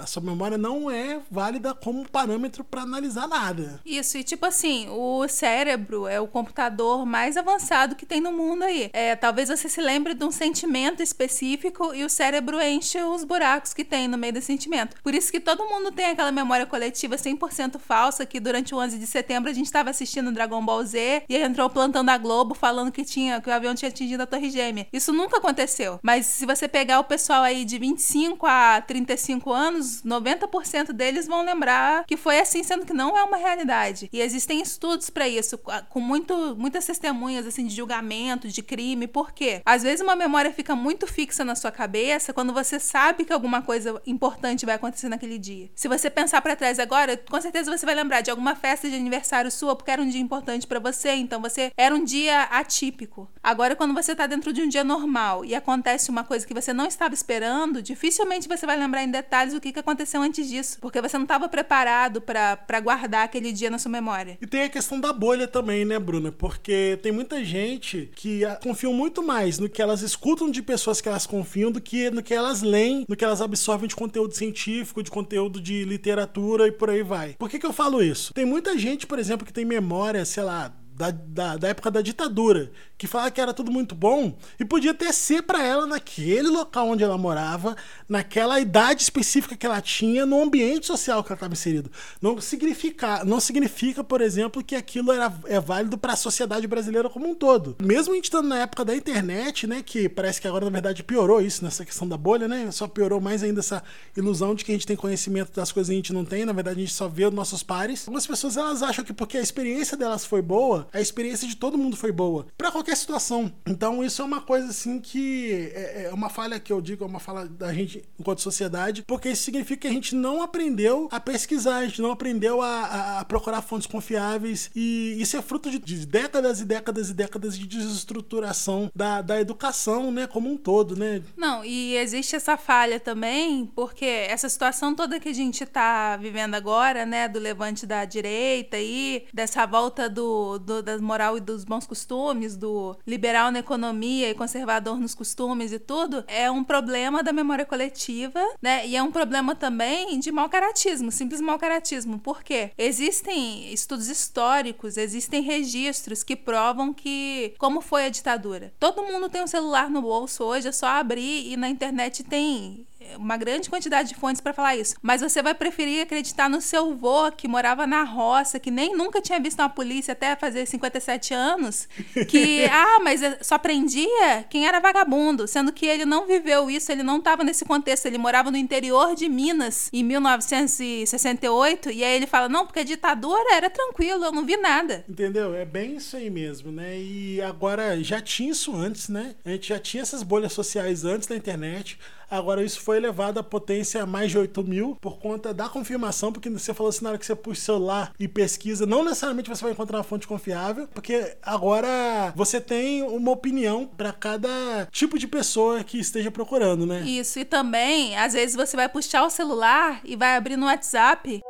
a 0.00 0.06
sua 0.06 0.22
memória 0.22 0.58
não 0.58 0.90
é 0.90 1.20
válida 1.30 1.74
como 1.74 2.08
parâmetro 2.08 2.64
para 2.64 2.82
analisar 2.82 3.26
nada. 3.28 3.80
Isso, 3.84 4.18
e 4.18 4.24
tipo 4.24 4.46
assim, 4.46 4.88
o 4.90 5.26
cérebro 5.28 6.06
é 6.06 6.20
o 6.20 6.26
computador 6.26 7.04
mais 7.06 7.36
avançado 7.36 7.96
que 7.96 8.06
tem 8.06 8.20
no 8.20 8.32
mundo 8.32 8.64
aí. 8.64 8.90
É, 8.92 9.16
talvez 9.16 9.48
você 9.48 9.68
se 9.68 9.80
lembre 9.80 10.14
de 10.14 10.24
um 10.24 10.30
sentimento 10.30 11.02
específico 11.02 11.94
e 11.94 12.04
o 12.04 12.10
cérebro 12.10 12.60
enche 12.60 13.02
os 13.02 13.24
buracos 13.24 13.72
que 13.72 13.84
tem 13.84 14.08
no 14.08 14.18
meio 14.18 14.29
desse 14.32 14.46
sentimento. 14.46 14.96
Por 15.02 15.14
isso 15.14 15.30
que 15.30 15.40
todo 15.40 15.64
mundo 15.64 15.92
tem 15.92 16.06
aquela 16.06 16.32
memória 16.32 16.66
coletiva 16.66 17.16
100% 17.16 17.78
falsa 17.78 18.26
que 18.26 18.40
durante 18.40 18.74
o 18.74 18.78
11 18.78 18.98
de 18.98 19.06
setembro 19.06 19.50
a 19.50 19.52
gente 19.52 19.66
estava 19.66 19.90
assistindo 19.90 20.32
Dragon 20.32 20.64
Ball 20.64 20.84
Z 20.84 21.24
e 21.28 21.36
entrou 21.36 21.66
o 21.66 21.70
plantão 21.70 22.04
da 22.04 22.16
Globo 22.16 22.54
falando 22.54 22.92
que 22.92 23.04
tinha 23.04 23.40
que 23.40 23.48
o 23.48 23.52
avião 23.52 23.74
tinha 23.74 23.88
atingido 23.88 24.22
a 24.22 24.26
Torre 24.26 24.50
Gêmea. 24.50 24.86
Isso 24.92 25.12
nunca 25.12 25.38
aconteceu. 25.38 25.98
Mas 26.02 26.26
se 26.26 26.46
você 26.46 26.68
pegar 26.68 27.00
o 27.00 27.04
pessoal 27.04 27.42
aí 27.42 27.64
de 27.64 27.78
25 27.78 28.46
a 28.46 28.80
35 28.80 29.52
anos, 29.52 30.02
90% 30.02 30.92
deles 30.92 31.26
vão 31.26 31.44
lembrar 31.44 32.04
que 32.06 32.16
foi 32.16 32.38
assim, 32.38 32.62
sendo 32.62 32.86
que 32.86 32.92
não 32.92 33.16
é 33.16 33.22
uma 33.22 33.36
realidade. 33.36 34.08
E 34.12 34.20
existem 34.20 34.60
estudos 34.60 35.10
para 35.10 35.28
isso, 35.28 35.58
com 35.88 36.00
muito, 36.00 36.56
muitas 36.56 36.84
testemunhas 36.86 37.46
assim 37.46 37.66
de 37.66 37.74
julgamento, 37.74 38.48
de 38.48 38.62
crime. 38.62 39.06
Por 39.06 39.32
quê? 39.32 39.62
Às 39.64 39.82
vezes 39.82 40.00
uma 40.00 40.16
memória 40.16 40.52
fica 40.52 40.74
muito 40.74 41.06
fixa 41.06 41.44
na 41.44 41.54
sua 41.54 41.70
cabeça 41.70 42.32
quando 42.32 42.52
você 42.52 42.78
sabe 42.78 43.24
que 43.24 43.32
alguma 43.32 43.62
coisa 43.62 44.00
importante 44.20 44.66
vai 44.66 44.74
acontecer 44.74 45.08
naquele 45.08 45.38
dia. 45.38 45.70
Se 45.74 45.88
você 45.88 46.10
pensar 46.10 46.42
para 46.42 46.54
trás 46.54 46.78
agora, 46.78 47.16
com 47.16 47.40
certeza 47.40 47.74
você 47.74 47.86
vai 47.86 47.94
lembrar 47.94 48.20
de 48.20 48.30
alguma 48.30 48.54
festa 48.54 48.88
de 48.88 48.94
aniversário 48.94 49.50
sua 49.50 49.74
porque 49.74 49.90
era 49.90 50.02
um 50.02 50.08
dia 50.08 50.20
importante 50.20 50.66
para 50.66 50.78
você, 50.78 51.12
então 51.12 51.40
você 51.40 51.72
era 51.74 51.94
um 51.94 52.04
dia 52.04 52.42
atípico. 52.42 53.30
Agora 53.42 53.74
quando 53.74 53.94
você 53.94 54.14
tá 54.14 54.26
dentro 54.26 54.52
de 54.52 54.60
um 54.60 54.68
dia 54.68 54.84
normal 54.84 55.42
e 55.42 55.54
acontece 55.54 56.10
uma 56.10 56.22
coisa 56.22 56.46
que 56.46 56.52
você 56.52 56.70
não 56.70 56.84
estava 56.84 57.14
esperando, 57.14 57.82
dificilmente 57.82 58.46
você 58.46 58.66
vai 58.66 58.76
lembrar 58.76 59.02
em 59.02 59.10
detalhes 59.10 59.54
o 59.54 59.60
que, 59.60 59.72
que 59.72 59.78
aconteceu 59.78 60.20
antes 60.20 60.46
disso, 60.46 60.76
porque 60.82 61.00
você 61.00 61.16
não 61.16 61.24
estava 61.24 61.48
preparado 61.48 62.20
para 62.20 62.80
guardar 62.80 63.24
aquele 63.24 63.52
dia 63.52 63.70
na 63.70 63.78
sua 63.78 63.90
memória. 63.90 64.36
E 64.38 64.46
tem 64.46 64.64
a 64.64 64.68
questão 64.68 65.00
da 65.00 65.14
bolha 65.14 65.48
também, 65.48 65.86
né, 65.86 65.98
Bruna? 65.98 66.30
Porque 66.30 66.98
tem 67.02 67.10
muita 67.10 67.42
gente 67.42 68.10
que 68.14 68.44
ah, 68.44 68.58
confia 68.62 68.90
muito 68.90 69.22
mais 69.22 69.58
no 69.58 69.68
que 69.68 69.80
elas 69.80 70.02
escutam 70.02 70.50
de 70.50 70.60
pessoas 70.60 71.00
que 71.00 71.08
elas 71.08 71.26
confiam 71.26 71.72
do 71.72 71.80
que 71.80 72.10
no 72.10 72.22
que 72.22 72.34
elas 72.34 72.60
leem, 72.60 73.06
no 73.08 73.16
que 73.16 73.24
elas 73.24 73.40
absorvem 73.40 73.88
de 73.88 73.96
conteúdo 74.00 74.34
científico, 74.34 75.02
de 75.02 75.10
conteúdo 75.10 75.60
de 75.60 75.84
literatura 75.84 76.66
e 76.66 76.72
por 76.72 76.88
aí 76.88 77.02
vai. 77.02 77.34
Por 77.38 77.50
que, 77.50 77.58
que 77.58 77.66
eu 77.66 77.72
falo 77.72 78.02
isso? 78.02 78.32
Tem 78.32 78.46
muita 78.46 78.78
gente, 78.78 79.06
por 79.06 79.18
exemplo, 79.18 79.46
que 79.46 79.52
tem 79.52 79.64
memória, 79.64 80.24
sei 80.24 80.42
lá, 80.42 80.74
da, 80.96 81.10
da, 81.10 81.56
da, 81.58 81.68
época 81.68 81.90
da 81.90 82.00
ditadura, 82.00 82.70
que 83.00 83.06
falava 83.06 83.30
que 83.30 83.40
era 83.40 83.54
tudo 83.54 83.72
muito 83.72 83.94
bom 83.94 84.36
e 84.58 84.64
podia 84.64 84.92
ter 84.92 85.10
ser 85.14 85.42
para 85.42 85.64
ela 85.64 85.86
naquele 85.86 86.48
local 86.48 86.86
onde 86.86 87.02
ela 87.02 87.16
morava, 87.16 87.74
naquela 88.06 88.60
idade 88.60 89.02
específica 89.02 89.56
que 89.56 89.64
ela 89.64 89.80
tinha, 89.80 90.26
no 90.26 90.42
ambiente 90.42 90.86
social 90.86 91.24
que 91.24 91.32
ela 91.32 91.36
estava 91.36 91.54
inserido. 91.54 91.90
Não 92.20 92.38
significa, 92.42 93.24
não 93.24 93.40
significa, 93.40 94.04
por 94.04 94.20
exemplo, 94.20 94.62
que 94.62 94.76
aquilo 94.76 95.12
era, 95.12 95.32
é 95.46 95.58
válido 95.58 95.96
para 95.96 96.12
a 96.12 96.16
sociedade 96.16 96.66
brasileira 96.66 97.08
como 97.08 97.26
um 97.26 97.34
todo. 97.34 97.74
Mesmo 97.82 98.12
a 98.12 98.16
gente 98.16 98.24
estando 98.24 98.48
na 98.48 98.58
época 98.58 98.84
da 98.84 98.94
internet, 98.94 99.66
né, 99.66 99.82
que 99.82 100.06
parece 100.06 100.38
que 100.38 100.46
agora 100.46 100.66
na 100.66 100.70
verdade 100.70 101.02
piorou 101.02 101.40
isso 101.40 101.64
nessa 101.64 101.86
questão 101.86 102.06
da 102.06 102.18
bolha, 102.18 102.46
né? 102.46 102.70
Só 102.70 102.86
piorou 102.86 103.18
mais 103.18 103.42
ainda 103.42 103.60
essa 103.60 103.82
ilusão 104.14 104.54
de 104.54 104.62
que 104.62 104.72
a 104.72 104.74
gente 104.74 104.86
tem 104.86 104.94
conhecimento 104.94 105.52
das 105.54 105.72
coisas 105.72 105.88
que 105.88 105.94
a 105.94 105.96
gente 105.96 106.12
não 106.12 106.26
tem, 106.26 106.44
na 106.44 106.52
verdade 106.52 106.76
a 106.76 106.80
gente 106.80 106.92
só 106.92 107.08
vê 107.08 107.24
os 107.24 107.32
nossos 107.32 107.62
pares. 107.62 108.06
Algumas 108.06 108.26
pessoas 108.26 108.58
elas 108.58 108.82
acham 108.82 109.02
que 109.02 109.14
porque 109.14 109.38
a 109.38 109.40
experiência 109.40 109.96
delas 109.96 110.26
foi 110.26 110.42
boa, 110.42 110.86
a 110.92 111.00
experiência 111.00 111.48
de 111.48 111.56
todo 111.56 111.78
mundo 111.78 111.96
foi 111.96 112.12
boa, 112.12 112.46
para 112.58 112.70
qualquer 112.70 112.89
situação. 112.96 113.52
Então 113.66 114.02
isso 114.04 114.22
é 114.22 114.24
uma 114.24 114.40
coisa 114.40 114.68
assim 114.68 115.00
que 115.00 115.70
é, 115.74 116.04
é 116.04 116.14
uma 116.14 116.28
falha 116.28 116.58
que 116.58 116.72
eu 116.72 116.80
digo, 116.80 117.04
é 117.04 117.06
uma 117.06 117.20
falha 117.20 117.46
da 117.46 117.72
gente 117.72 118.04
enquanto 118.18 118.40
sociedade, 118.40 119.02
porque 119.06 119.30
isso 119.30 119.42
significa 119.42 119.82
que 119.82 119.86
a 119.86 119.92
gente 119.92 120.14
não 120.14 120.42
aprendeu 120.42 121.08
a 121.10 121.20
pesquisar, 121.20 121.78
a 121.78 121.86
gente 121.86 122.02
não 122.02 122.10
aprendeu 122.10 122.60
a, 122.62 123.20
a 123.20 123.24
procurar 123.24 123.62
fontes 123.62 123.86
confiáveis 123.86 124.70
e 124.74 125.16
isso 125.20 125.36
é 125.36 125.42
fruto 125.42 125.70
de, 125.70 125.78
de, 125.78 126.06
décadas 126.06 126.60
e 126.60 126.64
décadas 126.64 127.10
e 127.10 127.14
décadas 127.14 127.58
de 127.58 127.66
desestruturação 127.66 128.90
da, 128.94 129.22
da 129.22 129.40
educação, 129.40 130.10
né, 130.10 130.26
como 130.26 130.50
um 130.50 130.56
todo, 130.56 130.96
né? 130.96 131.22
Não, 131.36 131.64
e 131.64 131.96
existe 131.96 132.36
essa 132.36 132.56
falha 132.56 132.98
também, 132.98 133.66
porque 133.66 134.04
essa 134.04 134.48
situação 134.48 134.94
toda 134.94 135.20
que 135.20 135.28
a 135.28 135.34
gente 135.34 135.64
tá 135.66 136.16
vivendo 136.16 136.54
agora, 136.54 137.06
né, 137.06 137.28
do 137.28 137.38
levante 137.38 137.86
da 137.86 138.04
direita 138.04 138.78
e 138.78 139.24
dessa 139.32 139.66
volta 139.66 140.08
do, 140.08 140.58
do 140.58 140.82
da 140.82 140.98
moral 140.98 141.36
e 141.36 141.40
dos 141.40 141.64
bons 141.64 141.86
costumes, 141.86 142.56
do 142.56 142.79
liberal 143.06 143.50
na 143.50 143.60
economia 143.60 144.30
e 144.30 144.34
conservador 144.34 144.98
nos 144.98 145.14
costumes 145.14 145.72
e 145.72 145.78
tudo, 145.78 146.24
é 146.26 146.50
um 146.50 146.64
problema 146.64 147.22
da 147.22 147.32
memória 147.32 147.64
coletiva, 147.64 148.40
né? 148.60 148.86
E 148.86 148.96
é 148.96 149.02
um 149.02 149.10
problema 149.10 149.54
também 149.54 150.18
de 150.18 150.30
mau 150.30 150.48
caratismo, 150.48 151.10
simples 151.10 151.40
mau 151.40 151.58
caratismo. 151.58 152.18
Por 152.18 152.42
quê? 152.42 152.70
Existem 152.76 153.72
estudos 153.72 154.08
históricos, 154.08 154.96
existem 154.96 155.42
registros 155.42 156.22
que 156.22 156.36
provam 156.36 156.92
que 156.92 157.54
como 157.58 157.80
foi 157.80 158.06
a 158.06 158.08
ditadura. 158.10 158.72
Todo 158.78 159.02
mundo 159.02 159.28
tem 159.28 159.42
um 159.42 159.46
celular 159.46 159.90
no 159.90 160.02
bolso 160.02 160.44
hoje, 160.44 160.68
é 160.68 160.72
só 160.72 160.86
abrir 160.86 161.52
e 161.52 161.56
na 161.56 161.68
internet 161.68 162.22
tem 162.24 162.86
uma 163.16 163.36
grande 163.36 163.68
quantidade 163.68 164.08
de 164.10 164.14
fontes 164.14 164.40
para 164.40 164.52
falar 164.52 164.76
isso. 164.76 164.94
Mas 165.02 165.20
você 165.20 165.42
vai 165.42 165.54
preferir 165.54 166.02
acreditar 166.02 166.48
no 166.48 166.60
seu 166.60 166.94
vô 166.94 167.30
que 167.32 167.48
morava 167.48 167.86
na 167.86 168.02
roça, 168.02 168.58
que 168.58 168.70
nem 168.70 168.96
nunca 168.96 169.20
tinha 169.20 169.40
visto 169.40 169.60
uma 169.60 169.68
polícia 169.68 170.12
até 170.12 170.34
fazer 170.36 170.66
57 170.66 171.34
anos, 171.34 171.88
que 172.28 172.64
ah, 172.70 173.00
mas 173.02 173.20
só 173.42 173.58
prendia 173.58 174.44
quem 174.48 174.66
era 174.66 174.80
vagabundo, 174.80 175.46
sendo 175.46 175.72
que 175.72 175.86
ele 175.86 176.04
não 176.04 176.26
viveu 176.26 176.70
isso, 176.70 176.90
ele 176.90 177.02
não 177.02 177.18
estava 177.18 177.44
nesse 177.44 177.64
contexto, 177.64 178.06
ele 178.06 178.18
morava 178.18 178.50
no 178.50 178.56
interior 178.56 179.14
de 179.14 179.28
Minas 179.28 179.88
em 179.92 180.02
1968 180.02 181.90
e 181.90 182.04
aí 182.04 182.16
ele 182.16 182.26
fala: 182.26 182.48
"Não, 182.48 182.66
porque 182.66 182.80
a 182.80 182.84
ditadura 182.84 183.54
era 183.54 183.70
tranquilo, 183.70 184.24
eu 184.24 184.32
não 184.32 184.44
vi 184.44 184.56
nada". 184.56 185.04
Entendeu? 185.08 185.54
É 185.54 185.64
bem 185.64 185.96
isso 185.96 186.16
aí 186.16 186.30
mesmo, 186.30 186.70
né? 186.72 186.98
E 186.98 187.40
agora 187.42 188.02
já 188.02 188.20
tinha 188.20 188.50
isso 188.50 188.74
antes, 188.74 189.08
né? 189.08 189.34
A 189.44 189.50
gente 189.50 189.68
já 189.68 189.78
tinha 189.78 190.02
essas 190.02 190.22
bolhas 190.22 190.52
sociais 190.52 191.04
antes 191.04 191.28
da 191.28 191.36
internet. 191.36 191.98
Agora, 192.30 192.62
isso 192.62 192.80
foi 192.80 192.98
elevado 192.98 193.40
à 193.40 193.42
potência 193.42 194.02
a 194.02 194.06
mais 194.06 194.30
de 194.30 194.38
8 194.38 194.62
mil 194.62 194.96
por 195.00 195.18
conta 195.18 195.52
da 195.52 195.68
confirmação, 195.68 196.32
porque 196.32 196.48
você 196.48 196.72
falou 196.72 196.90
assim, 196.90 197.02
na 197.02 197.10
hora 197.10 197.18
que 197.18 197.26
você 197.26 197.34
puxa 197.34 197.60
o 197.60 197.64
celular 197.64 198.12
e 198.20 198.28
pesquisa, 198.28 198.86
não 198.86 199.02
necessariamente 199.02 199.48
você 199.48 199.62
vai 199.62 199.72
encontrar 199.72 199.98
uma 199.98 200.04
fonte 200.04 200.28
confiável, 200.28 200.86
porque 200.94 201.36
agora 201.42 202.32
você 202.36 202.60
tem 202.60 203.02
uma 203.02 203.32
opinião 203.32 203.84
para 203.84 204.12
cada 204.12 204.86
tipo 204.92 205.18
de 205.18 205.26
pessoa 205.26 205.82
que 205.82 205.98
esteja 205.98 206.30
procurando, 206.30 206.86
né? 206.86 207.00
Isso, 207.00 207.40
e 207.40 207.44
também, 207.44 208.16
às 208.16 208.34
vezes 208.34 208.54
você 208.54 208.76
vai 208.76 208.88
puxar 208.88 209.24
o 209.24 209.30
celular 209.30 210.00
e 210.04 210.14
vai 210.14 210.36
abrir 210.36 210.56
no 210.56 210.66
WhatsApp, 210.66 211.40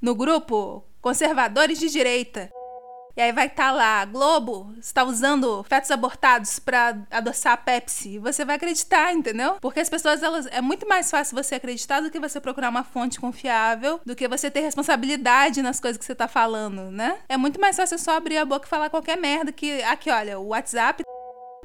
no 0.00 0.14
grupo 0.14 0.82
Conservadores 1.02 1.78
de 1.78 1.90
Direita. 1.90 2.48
E 3.16 3.20
aí 3.20 3.32
vai 3.32 3.46
estar 3.46 3.70
lá, 3.72 4.04
Globo 4.04 4.74
está 4.78 5.04
usando 5.04 5.62
fetos 5.64 5.90
abortados 5.90 6.58
para 6.58 6.96
adoçar 7.10 7.52
a 7.52 7.56
Pepsi. 7.56 8.18
Você 8.18 8.44
vai 8.44 8.56
acreditar, 8.56 9.12
entendeu? 9.12 9.56
Porque 9.60 9.80
as 9.80 9.88
pessoas, 9.88 10.22
elas 10.22 10.46
é 10.46 10.60
muito 10.60 10.88
mais 10.88 11.10
fácil 11.10 11.36
você 11.36 11.56
acreditar 11.56 12.00
do 12.00 12.10
que 12.10 12.18
você 12.18 12.40
procurar 12.40 12.70
uma 12.70 12.84
fonte 12.84 13.20
confiável, 13.20 14.00
do 14.04 14.16
que 14.16 14.26
você 14.26 14.50
ter 14.50 14.60
responsabilidade 14.60 15.60
nas 15.62 15.78
coisas 15.78 15.98
que 15.98 16.04
você 16.04 16.14
tá 16.14 16.26
falando, 16.26 16.90
né? 16.90 17.18
É 17.28 17.36
muito 17.36 17.60
mais 17.60 17.76
fácil 17.76 17.98
só 17.98 18.16
abrir 18.16 18.38
a 18.38 18.44
boca 18.44 18.66
e 18.66 18.70
falar 18.70 18.88
qualquer 18.88 19.18
merda 19.18 19.52
que 19.52 19.82
aqui, 19.82 20.10
olha, 20.10 20.38
o 20.38 20.48
WhatsApp 20.48 21.02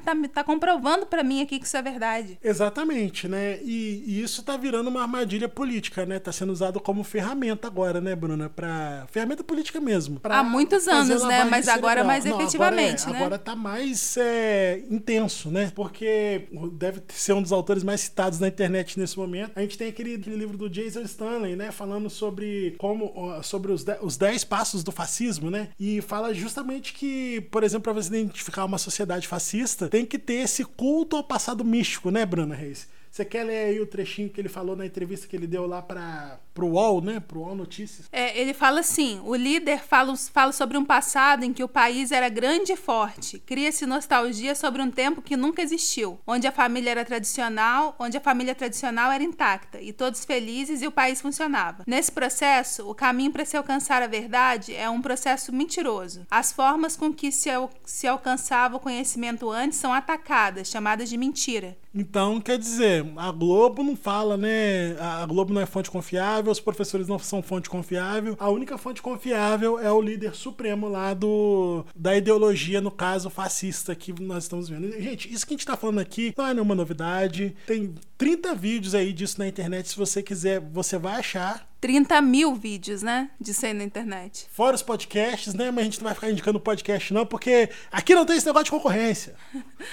tá, 0.04 0.14
tá 0.32 0.44
comprovando 0.44 1.06
para 1.06 1.22
mim 1.22 1.42
aqui 1.42 1.58
que 1.58 1.66
isso 1.66 1.76
é 1.76 1.82
verdade. 1.82 2.38
Exatamente, 2.42 3.28
né? 3.28 3.58
E, 3.62 4.04
e, 4.06 4.22
isso 4.22 4.42
tá 4.42 4.56
virando 4.56 4.88
uma 4.88 5.02
armadilha 5.02 5.48
política, 5.48 6.06
né? 6.06 6.18
Tá 6.18 6.32
sendo 6.32 6.52
usado 6.52 6.80
como 6.80 7.04
ferramenta 7.04 7.66
agora, 7.66 8.00
né, 8.00 8.14
Bruna? 8.14 8.48
Pra... 8.48 9.06
Ferramenta 9.10 9.44
política 9.44 9.80
mesmo. 9.80 10.20
Há 10.24 10.42
muitos 10.42 10.86
anos, 10.88 11.22
né? 11.24 11.44
Mas 11.44 11.68
agora 11.68 12.04
mais 12.04 12.24
Não, 12.24 12.40
efetivamente, 12.40 13.02
agora 13.02 13.10
é, 13.10 13.12
né? 13.12 13.18
Agora 13.18 13.38
tá 13.38 13.56
mais 13.56 14.16
é, 14.16 14.82
intenso, 14.90 15.50
né? 15.50 15.72
Porque 15.74 16.48
deve 16.72 17.02
ser 17.08 17.32
um 17.32 17.42
dos 17.42 17.52
autores 17.52 17.82
mais 17.82 18.00
citados 18.00 18.38
na 18.40 18.48
internet 18.48 18.98
nesse 18.98 19.18
momento. 19.18 19.52
A 19.56 19.60
gente 19.60 19.76
tem 19.76 19.88
aquele, 19.88 20.16
aquele 20.16 20.36
livro 20.36 20.56
do 20.56 20.68
Jason 20.68 21.02
Stanley, 21.02 21.56
né? 21.56 21.70
Falando 21.70 22.08
sobre 22.08 22.76
como 22.78 23.42
sobre 23.42 23.72
os, 23.72 23.84
os 24.02 24.16
10 24.16 24.44
passos 24.44 24.82
do 24.82 24.92
fascismo, 24.92 25.50
né? 25.50 25.68
E 25.78 26.00
fala 26.02 26.32
justamente 26.34 26.92
que, 26.92 27.40
por 27.50 27.62
exemplo, 27.62 27.84
para 27.84 27.92
você 27.92 28.08
identificar 28.08 28.64
uma 28.64 28.78
sociedade 28.78 29.26
fascista, 29.26 29.87
tem 29.88 30.04
que 30.04 30.18
ter 30.18 30.34
esse 30.34 30.64
culto 30.64 31.16
ao 31.16 31.24
passado 31.24 31.64
místico, 31.64 32.10
né, 32.10 32.24
Bruna 32.26 32.54
Reis? 32.54 32.88
Você 33.10 33.24
quer 33.24 33.44
ler 33.44 33.64
aí 33.66 33.80
o 33.80 33.86
trechinho 33.86 34.28
que 34.28 34.40
ele 34.40 34.48
falou 34.48 34.76
na 34.76 34.86
entrevista 34.86 35.26
que 35.26 35.34
ele 35.34 35.46
deu 35.46 35.66
lá 35.66 35.80
para 35.80 36.38
pro 36.58 36.66
UOL, 36.66 37.00
né? 37.00 37.20
Pro 37.20 37.40
UOL 37.40 37.54
Notícias. 37.54 38.08
É, 38.10 38.36
ele 38.36 38.52
fala 38.52 38.80
assim: 38.80 39.20
o 39.24 39.36
líder 39.36 39.78
fala, 39.78 40.16
fala 40.16 40.50
sobre 40.50 40.76
um 40.76 40.84
passado 40.84 41.44
em 41.44 41.52
que 41.52 41.62
o 41.62 41.68
país 41.68 42.10
era 42.10 42.28
grande 42.28 42.72
e 42.72 42.76
forte. 42.76 43.38
Cria-se 43.38 43.86
nostalgia 43.86 44.56
sobre 44.56 44.82
um 44.82 44.90
tempo 44.90 45.22
que 45.22 45.36
nunca 45.36 45.62
existiu, 45.62 46.18
onde 46.26 46.48
a 46.48 46.52
família 46.52 46.90
era 46.90 47.04
tradicional, 47.04 47.94
onde 47.96 48.16
a 48.16 48.20
família 48.20 48.56
tradicional 48.56 49.12
era 49.12 49.22
intacta 49.22 49.80
e 49.80 49.92
todos 49.92 50.24
felizes 50.24 50.82
e 50.82 50.86
o 50.88 50.90
país 50.90 51.20
funcionava. 51.20 51.84
Nesse 51.86 52.10
processo, 52.10 52.90
o 52.90 52.94
caminho 52.94 53.30
para 53.30 53.44
se 53.44 53.56
alcançar 53.56 54.02
a 54.02 54.08
verdade 54.08 54.74
é 54.74 54.90
um 54.90 55.00
processo 55.00 55.54
mentiroso. 55.54 56.26
As 56.28 56.52
formas 56.52 56.96
com 56.96 57.12
que 57.12 57.30
se, 57.30 57.50
se 57.84 58.08
alcançava 58.08 58.76
o 58.76 58.80
conhecimento 58.80 59.48
antes 59.48 59.78
são 59.78 59.92
atacadas, 59.92 60.68
chamadas 60.68 61.08
de 61.08 61.16
mentira. 61.16 61.76
Então, 61.94 62.40
quer 62.40 62.58
dizer, 62.58 63.06
a 63.16 63.32
Globo 63.32 63.82
não 63.82 63.96
fala, 63.96 64.36
né? 64.36 64.96
A 65.00 65.26
Globo 65.26 65.52
não 65.52 65.60
é 65.60 65.66
fonte 65.66 65.90
confiável, 65.90 66.47
os 66.50 66.60
professores 66.60 67.08
não 67.08 67.18
são 67.18 67.42
fonte 67.42 67.68
confiável. 67.68 68.36
A 68.38 68.48
única 68.48 68.78
fonte 68.78 69.02
confiável 69.02 69.78
é 69.78 69.90
o 69.90 70.00
líder 70.00 70.34
supremo 70.34 70.88
lá 70.88 71.14
do, 71.14 71.84
da 71.94 72.16
ideologia, 72.16 72.80
no 72.80 72.90
caso 72.90 73.30
fascista, 73.30 73.94
que 73.94 74.12
nós 74.20 74.44
estamos 74.44 74.68
vendo. 74.68 74.90
Gente, 75.00 75.32
isso 75.32 75.46
que 75.46 75.52
a 75.52 75.56
gente 75.56 75.60
está 75.60 75.76
falando 75.76 75.98
aqui 75.98 76.34
não 76.36 76.46
é 76.46 76.54
nenhuma 76.54 76.74
novidade. 76.74 77.56
Tem 77.66 77.94
30 78.16 78.54
vídeos 78.54 78.94
aí 78.94 79.12
disso 79.12 79.38
na 79.38 79.46
internet. 79.46 79.88
Se 79.88 79.96
você 79.96 80.22
quiser, 80.22 80.60
você 80.60 80.98
vai 80.98 81.16
achar. 81.16 81.68
30 81.80 82.20
mil 82.20 82.54
vídeos, 82.54 83.02
né? 83.02 83.30
De 83.40 83.54
ser 83.54 83.72
na 83.72 83.84
internet. 83.84 84.46
Fora 84.50 84.74
os 84.74 84.82
podcasts, 84.82 85.54
né? 85.54 85.70
Mas 85.70 85.78
a 85.78 85.84
gente 85.84 85.98
não 85.98 86.06
vai 86.06 86.14
ficar 86.14 86.30
indicando 86.30 86.58
podcast, 86.58 87.14
não, 87.14 87.24
porque 87.24 87.70
aqui 87.90 88.14
não 88.14 88.26
tem 88.26 88.36
esse 88.36 88.46
negócio 88.46 88.64
de 88.64 88.70
concorrência. 88.72 89.34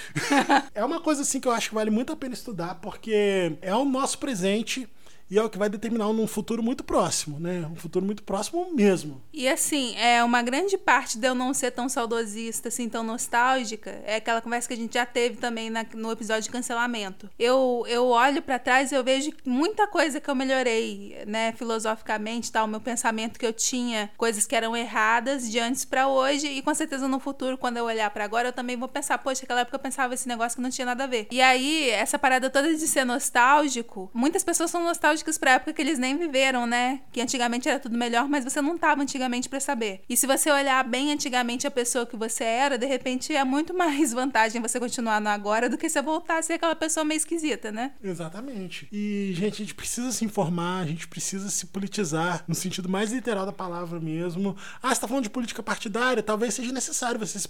é 0.73 0.83
uma 0.83 0.99
coisa 0.99 1.21
assim 1.21 1.39
que 1.39 1.47
eu 1.47 1.51
acho 1.51 1.69
que 1.69 1.75
vale 1.75 1.91
muito 1.91 2.11
a 2.11 2.15
pena 2.15 2.33
estudar, 2.33 2.75
porque 2.75 3.57
é 3.61 3.75
o 3.75 3.85
nosso 3.85 4.17
presente 4.17 4.89
e 5.29 5.39
é 5.39 5.43
o 5.43 5.49
que 5.49 5.57
vai 5.57 5.69
determinar 5.69 6.11
num 6.13 6.27
futuro 6.27 6.61
muito 6.61 6.83
próximo, 6.83 7.39
né? 7.39 7.67
Um 7.71 7.75
futuro 7.75 8.05
muito 8.05 8.23
próximo 8.23 8.73
mesmo. 8.73 9.21
E 9.33 9.47
assim, 9.47 9.95
é 9.97 10.23
uma 10.23 10.41
grande 10.41 10.77
parte 10.77 11.17
de 11.17 11.27
eu 11.27 11.33
não 11.33 11.53
ser 11.53 11.71
tão 11.71 11.89
saudosista, 11.89 12.67
assim, 12.67 12.88
tão 12.88 13.03
nostálgica, 13.03 14.01
é 14.05 14.17
aquela 14.17 14.41
conversa 14.41 14.67
que 14.67 14.73
a 14.73 14.77
gente 14.77 14.93
já 14.93 15.05
teve 15.05 15.38
também 15.38 15.69
na, 15.69 15.85
no 15.93 16.11
episódio 16.11 16.43
de 16.43 16.49
cancelamento. 16.49 17.29
Eu, 17.39 17.83
eu 17.88 18.07
olho 18.07 18.41
para 18.41 18.59
trás 18.59 18.91
e 18.91 18.95
eu 18.95 19.03
vejo 19.03 19.31
muita 19.45 19.88
coisa 19.88 20.21
que 20.21 20.29
eu 20.29 20.35
melhorei, 20.35 21.17
né, 21.25 21.53
filosoficamente, 21.53 22.51
tal, 22.51 22.65
o 22.65 22.67
meu 22.67 22.81
pensamento 22.81 23.39
que 23.39 23.45
eu 23.45 23.53
tinha, 23.53 24.11
coisas 24.17 24.45
que 24.45 24.55
eram 24.55 24.75
erradas 24.75 25.49
de 25.49 25.59
antes 25.59 25.85
para 25.85 26.07
hoje 26.07 26.47
e 26.47 26.61
com 26.61 26.73
certeza 26.73 27.07
no 27.07 27.19
futuro, 27.19 27.57
quando 27.57 27.77
eu 27.77 27.85
olhar 27.85 28.09
para 28.11 28.23
agora, 28.23 28.49
eu 28.49 28.53
também 28.53 28.77
vou 28.77 28.88
pensar, 28.88 29.17
poxa, 29.17 29.41
naquela 29.41 29.61
época 29.61 29.75
eu 29.75 29.81
pensava 29.81 30.13
esse 30.13 30.27
negócio 30.27 30.57
que 30.57 30.61
não 30.61 30.69
tinha 30.69 30.85
nada 30.85 31.05
a 31.05 31.07
ver. 31.07 31.27
E 31.31 31.41
aí, 31.41 31.89
essa 31.89 32.19
parada 32.19 32.49
toda 32.49 32.75
de 32.75 32.88
ser 32.88 33.05
nostálgico, 33.05 34.09
muitas 34.13 34.43
pessoas 34.43 34.69
são 34.69 34.83
nostálgicas 34.83 35.14
nostálgicos 35.15 35.38
pra 35.38 35.51
época 35.51 35.73
que 35.73 35.82
eles 35.82 35.97
nem 35.97 36.17
viveram, 36.17 36.67
né? 36.67 37.01
Que 37.12 37.21
antigamente 37.21 37.69
era 37.69 37.80
tudo 37.80 37.97
melhor, 37.97 38.28
mas 38.28 38.43
você 38.43 38.62
não 38.62 38.78
tava 38.78 39.01
antigamente 39.01 39.47
para 39.47 39.60
saber. 39.60 40.01
E 40.10 40.17
se 40.17 40.28
você 40.28 40.51
olhar 40.51 40.84
bem 40.84 41.12
antigamente 41.12 41.65
a 41.65 41.71
pessoa 41.71 42.06
que 42.06 42.17
você 42.17 42.43
era, 42.43 42.78
de 42.78 42.86
repente 42.86 43.34
é 43.34 43.43
muito 43.43 43.73
mais 43.75 44.12
vantagem 44.12 44.62
você 44.62 44.80
continuar 44.80 45.21
no 45.21 45.30
agora 45.30 45.69
do 45.69 45.78
que 45.78 45.89
você 45.89 46.01
voltar 46.01 46.39
a 46.39 46.41
ser 46.41 46.54
aquela 46.54 46.75
pessoa 46.75 47.04
meio 47.04 47.17
esquisita, 47.17 47.71
né? 47.71 47.93
Exatamente. 48.04 48.88
E, 48.91 49.32
gente, 49.36 49.54
a 49.54 49.58
gente 49.58 49.75
precisa 49.75 50.12
se 50.12 50.25
informar, 50.25 50.82
a 50.82 50.86
gente 50.86 51.08
precisa 51.08 51.49
se 51.49 51.67
politizar, 51.67 52.43
no 52.47 52.56
sentido 52.56 52.89
mais 52.89 53.12
literal 53.12 53.45
da 53.45 53.54
palavra 53.54 53.99
mesmo. 53.99 54.56
Ah, 54.82 54.93
você 54.93 55.01
tá 55.01 55.08
falando 55.08 55.23
de 55.23 55.30
política 55.30 55.63
partidária? 55.63 56.21
Talvez 56.21 56.54
seja 56.54 56.71
necessário 56.71 57.19
você 57.19 57.39
se 57.39 57.47